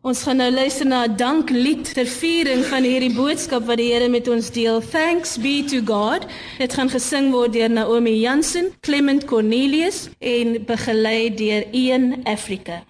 Ons 0.03 0.25
gaan 0.27 0.35
nou 0.35 0.51
luister 0.51 0.85
na 0.85 1.05
'n 1.07 1.15
danklied 1.15 1.93
ter 1.93 2.05
viering 2.05 2.65
van 2.65 2.83
hierdie 2.83 3.15
boodskap 3.15 3.65
wat 3.65 3.77
die 3.77 3.93
Here 3.93 4.09
met 4.09 4.27
ons 4.27 4.51
deel. 4.51 4.81
Thanks 4.81 5.37
be 5.37 5.63
to 5.63 5.79
God. 5.85 6.27
Dit 6.57 6.73
gaan 6.73 6.89
gesing 6.89 7.31
word 7.31 7.53
deur 7.53 7.69
Naomi 7.69 8.19
Jansen, 8.19 8.73
Clement 8.81 9.25
Cornelius 9.25 10.09
en 10.19 10.65
begelei 10.65 11.33
deur 11.35 11.63
Ian 11.71 12.23
Africa. 12.23 12.83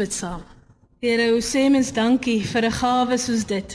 Bid 0.00 0.12
saam. 0.16 0.42
Here, 1.04 1.28
ons 1.34 1.48
sê 1.52 1.66
mens 1.72 1.92
dankie 1.92 2.40
vir 2.52 2.64
'n 2.68 2.76
gawe 2.82 3.16
soos 3.26 3.44
dit. 3.44 3.70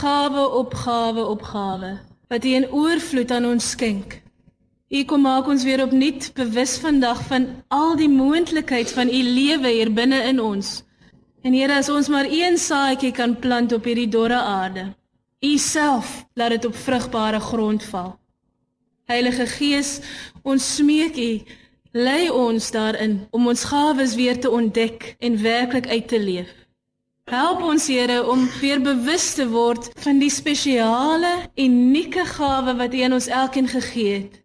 Gawe 0.00 0.44
op 0.60 0.72
gawe 0.84 1.22
op 1.34 1.42
gawe 1.52 1.92
wat 2.30 2.44
U 2.48 2.50
in 2.58 2.70
oorvloed 2.72 3.30
aan 3.30 3.46
ons 3.52 3.70
skenk. 3.74 4.22
U 4.96 5.04
kom 5.04 5.22
maak 5.28 5.46
ons 5.52 5.64
weer 5.64 5.82
opnuut 5.84 6.32
bewus 6.34 6.78
vandag 6.84 7.20
van 7.30 7.44
al 7.68 7.96
die 7.96 8.08
moontlikheid 8.08 8.92
van 8.96 9.08
U 9.08 9.20
lewe 9.38 9.68
hier 9.68 9.92
binne 9.92 10.20
in 10.30 10.40
ons. 10.40 10.82
En 11.44 11.52
Here, 11.52 11.76
as 11.76 11.88
ons 11.88 12.08
maar 12.08 12.28
een 12.28 12.56
saadjie 12.58 13.12
kan 13.12 13.36
plant 13.44 13.72
op 13.72 13.84
hierdie 13.84 14.08
dorre 14.08 14.40
aarde, 14.40 14.94
U 15.44 15.58
self 15.58 16.24
laat 16.34 16.50
dit 16.56 16.64
op 16.64 16.76
vrugbare 16.76 17.40
grond 17.40 17.82
val. 17.84 18.16
Heilige 19.04 19.46
Gees, 19.46 20.00
ons 20.42 20.74
smeek 20.76 21.16
U 21.16 21.32
lei 21.92 22.30
ons 22.30 22.70
daarin 22.72 23.26
om 23.30 23.46
ons 23.46 23.64
gawes 23.68 24.14
weer 24.16 24.40
te 24.40 24.50
ontdek 24.50 25.14
en 25.20 25.42
werklik 25.42 25.88
uit 25.88 26.08
te 26.08 26.20
leef. 26.20 26.52
Help 27.30 27.62
ons 27.62 27.86
Here 27.86 28.24
om 28.26 28.48
weer 28.60 28.80
bewus 28.80 29.34
te 29.34 29.46
word 29.48 29.90
van 30.02 30.18
die 30.18 30.30
spesiale, 30.30 31.48
unieke 31.56 32.24
gawe 32.24 32.74
wat 32.76 32.94
U 32.94 33.00
aan 33.00 33.12
ons 33.12 33.28
elkeen 33.28 33.68
gegee 33.68 34.14
het. 34.14 34.40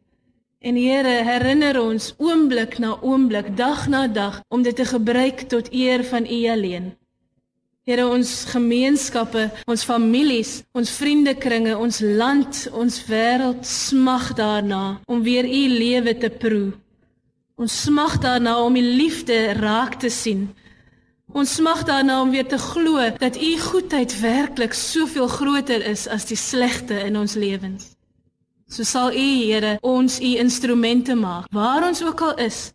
En 0.60 0.76
Here, 0.76 1.24
herinner 1.24 1.80
ons 1.82 2.14
oomblik 2.18 2.78
na 2.84 2.98
oomblik, 3.02 3.56
dag 3.58 3.88
na 3.88 4.08
dag 4.08 4.42
om 4.48 4.64
dit 4.64 4.76
te 4.76 4.86
gebruik 4.86 5.48
tot 5.48 5.72
eer 5.72 6.04
van 6.04 6.28
U 6.28 6.40
alleen. 6.52 6.92
Here, 7.88 8.08
ons 8.08 8.44
gemeenskappe, 8.52 9.48
ons 9.66 9.84
families, 9.88 10.64
ons 10.76 10.92
vriendekringe, 10.92 11.78
ons 11.78 12.00
land, 12.04 12.68
ons 12.76 13.00
wêreld 13.08 13.64
smag 13.66 14.34
daarna 14.36 15.00
om 15.08 15.24
weer 15.24 15.48
U 15.48 15.64
lewe 15.80 16.18
te 16.18 16.30
proe. 16.30 16.76
Ons 17.58 17.74
smag 17.82 18.20
daarna 18.22 18.60
om 18.62 18.76
u 18.76 18.82
liefde 18.82 19.52
raak 19.58 19.96
te 19.98 20.10
sien. 20.14 20.44
Ons 21.34 21.56
smag 21.58 21.84
daarna 21.90 22.20
om 22.22 22.30
weer 22.30 22.46
te 22.46 22.58
glo 22.58 23.02
dat 23.18 23.42
u 23.42 23.60
goedheid 23.60 24.20
werklik 24.20 24.74
soveel 24.74 25.28
groter 25.28 25.86
is 25.86 26.06
as 26.08 26.28
die 26.30 26.38
slegte 26.38 27.00
in 27.02 27.18
ons 27.18 27.34
lewens. 27.34 27.96
So 28.70 28.84
sal 28.84 29.10
u, 29.10 29.30
Here, 29.50 29.78
ons 29.82 30.20
u 30.22 30.36
instrumente 30.38 31.16
maak 31.16 31.48
waar 31.52 31.88
ons 31.88 32.04
ook 32.04 32.22
al 32.22 32.36
is. 32.46 32.74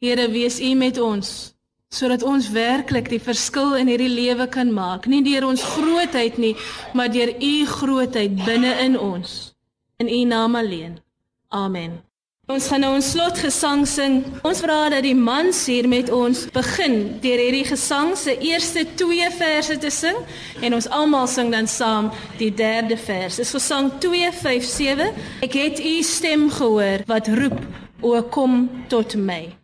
Here, 0.00 0.30
wees 0.30 0.60
u 0.60 0.72
met 0.74 0.98
ons 0.98 1.52
sodat 1.94 2.24
ons 2.26 2.48
werklik 2.50 3.06
die 3.12 3.20
verskil 3.22 3.76
in 3.78 3.86
hierdie 3.86 4.10
lewe 4.10 4.48
kan 4.50 4.72
maak, 4.74 5.04
nie 5.06 5.22
deur 5.22 5.44
ons 5.46 5.62
grootheid 5.76 6.40
nie, 6.42 6.56
maar 6.90 7.12
deur 7.12 7.30
u 7.38 7.52
grootheid 7.70 8.34
binne 8.40 8.72
in 8.82 8.98
ons. 8.98 9.54
In 10.02 10.08
u 10.08 10.24
naam 10.24 10.58
alleen. 10.58 10.98
Amen. 11.54 12.00
Ons 12.44 12.66
gaan 12.68 12.82
nou 12.84 12.90
ons 12.92 13.06
slotgesang 13.14 13.86
sing. 13.88 14.18
Ons 14.44 14.58
vra 14.60 14.90
dat 14.92 15.06
die 15.06 15.14
mans 15.16 15.62
hier 15.64 15.86
met 15.88 16.10
ons 16.12 16.42
begin 16.52 17.14
deur 17.22 17.40
hierdie 17.40 17.64
gesang 17.64 18.12
se 18.20 18.34
eerste 18.36 18.84
2 19.00 19.30
verse 19.38 19.78
te 19.80 19.88
sing 19.88 20.18
en 20.60 20.76
ons 20.76 20.90
almal 20.92 21.24
sing 21.24 21.48
dan 21.56 21.64
saam 21.64 22.12
die 22.36 22.52
derde 22.52 23.00
vers. 23.00 23.40
Dis 23.40 23.56
gesang 23.56 23.94
257. 24.04 25.24
Ek 25.48 25.56
het 25.56 25.80
u 25.80 25.96
stem 26.04 26.50
gehoor 26.52 27.08
wat 27.08 27.32
roep: 27.32 27.56
"O 28.04 28.20
kom 28.28 28.68
tot 28.92 29.16
my." 29.16 29.63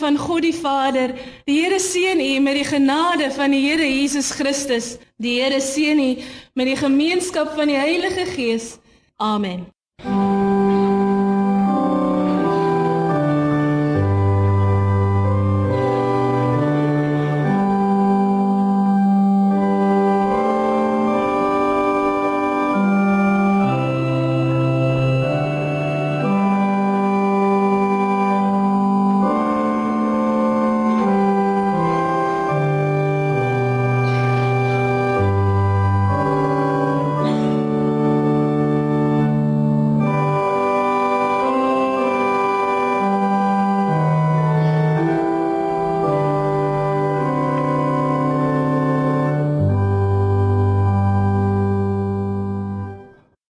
Van 0.00 0.18
God 0.18 0.42
die 0.42 0.56
Vader. 0.56 1.14
Die 1.44 1.60
Here 1.62 1.78
seën 1.80 2.20
u 2.20 2.40
met 2.40 2.58
die 2.58 2.66
genade 2.68 3.30
van 3.36 3.54
die 3.54 3.62
Here 3.68 3.86
Jesus 3.86 4.32
Christus. 4.36 4.96
Die 5.16 5.38
Here 5.40 5.60
seën 5.60 6.00
u 6.00 6.10
met 6.54 6.72
die 6.72 6.78
gemeenskap 6.80 7.54
van 7.56 7.72
die 7.72 7.78
Heilige 7.78 8.26
Gees. 8.34 8.76
Amen. 9.16 9.68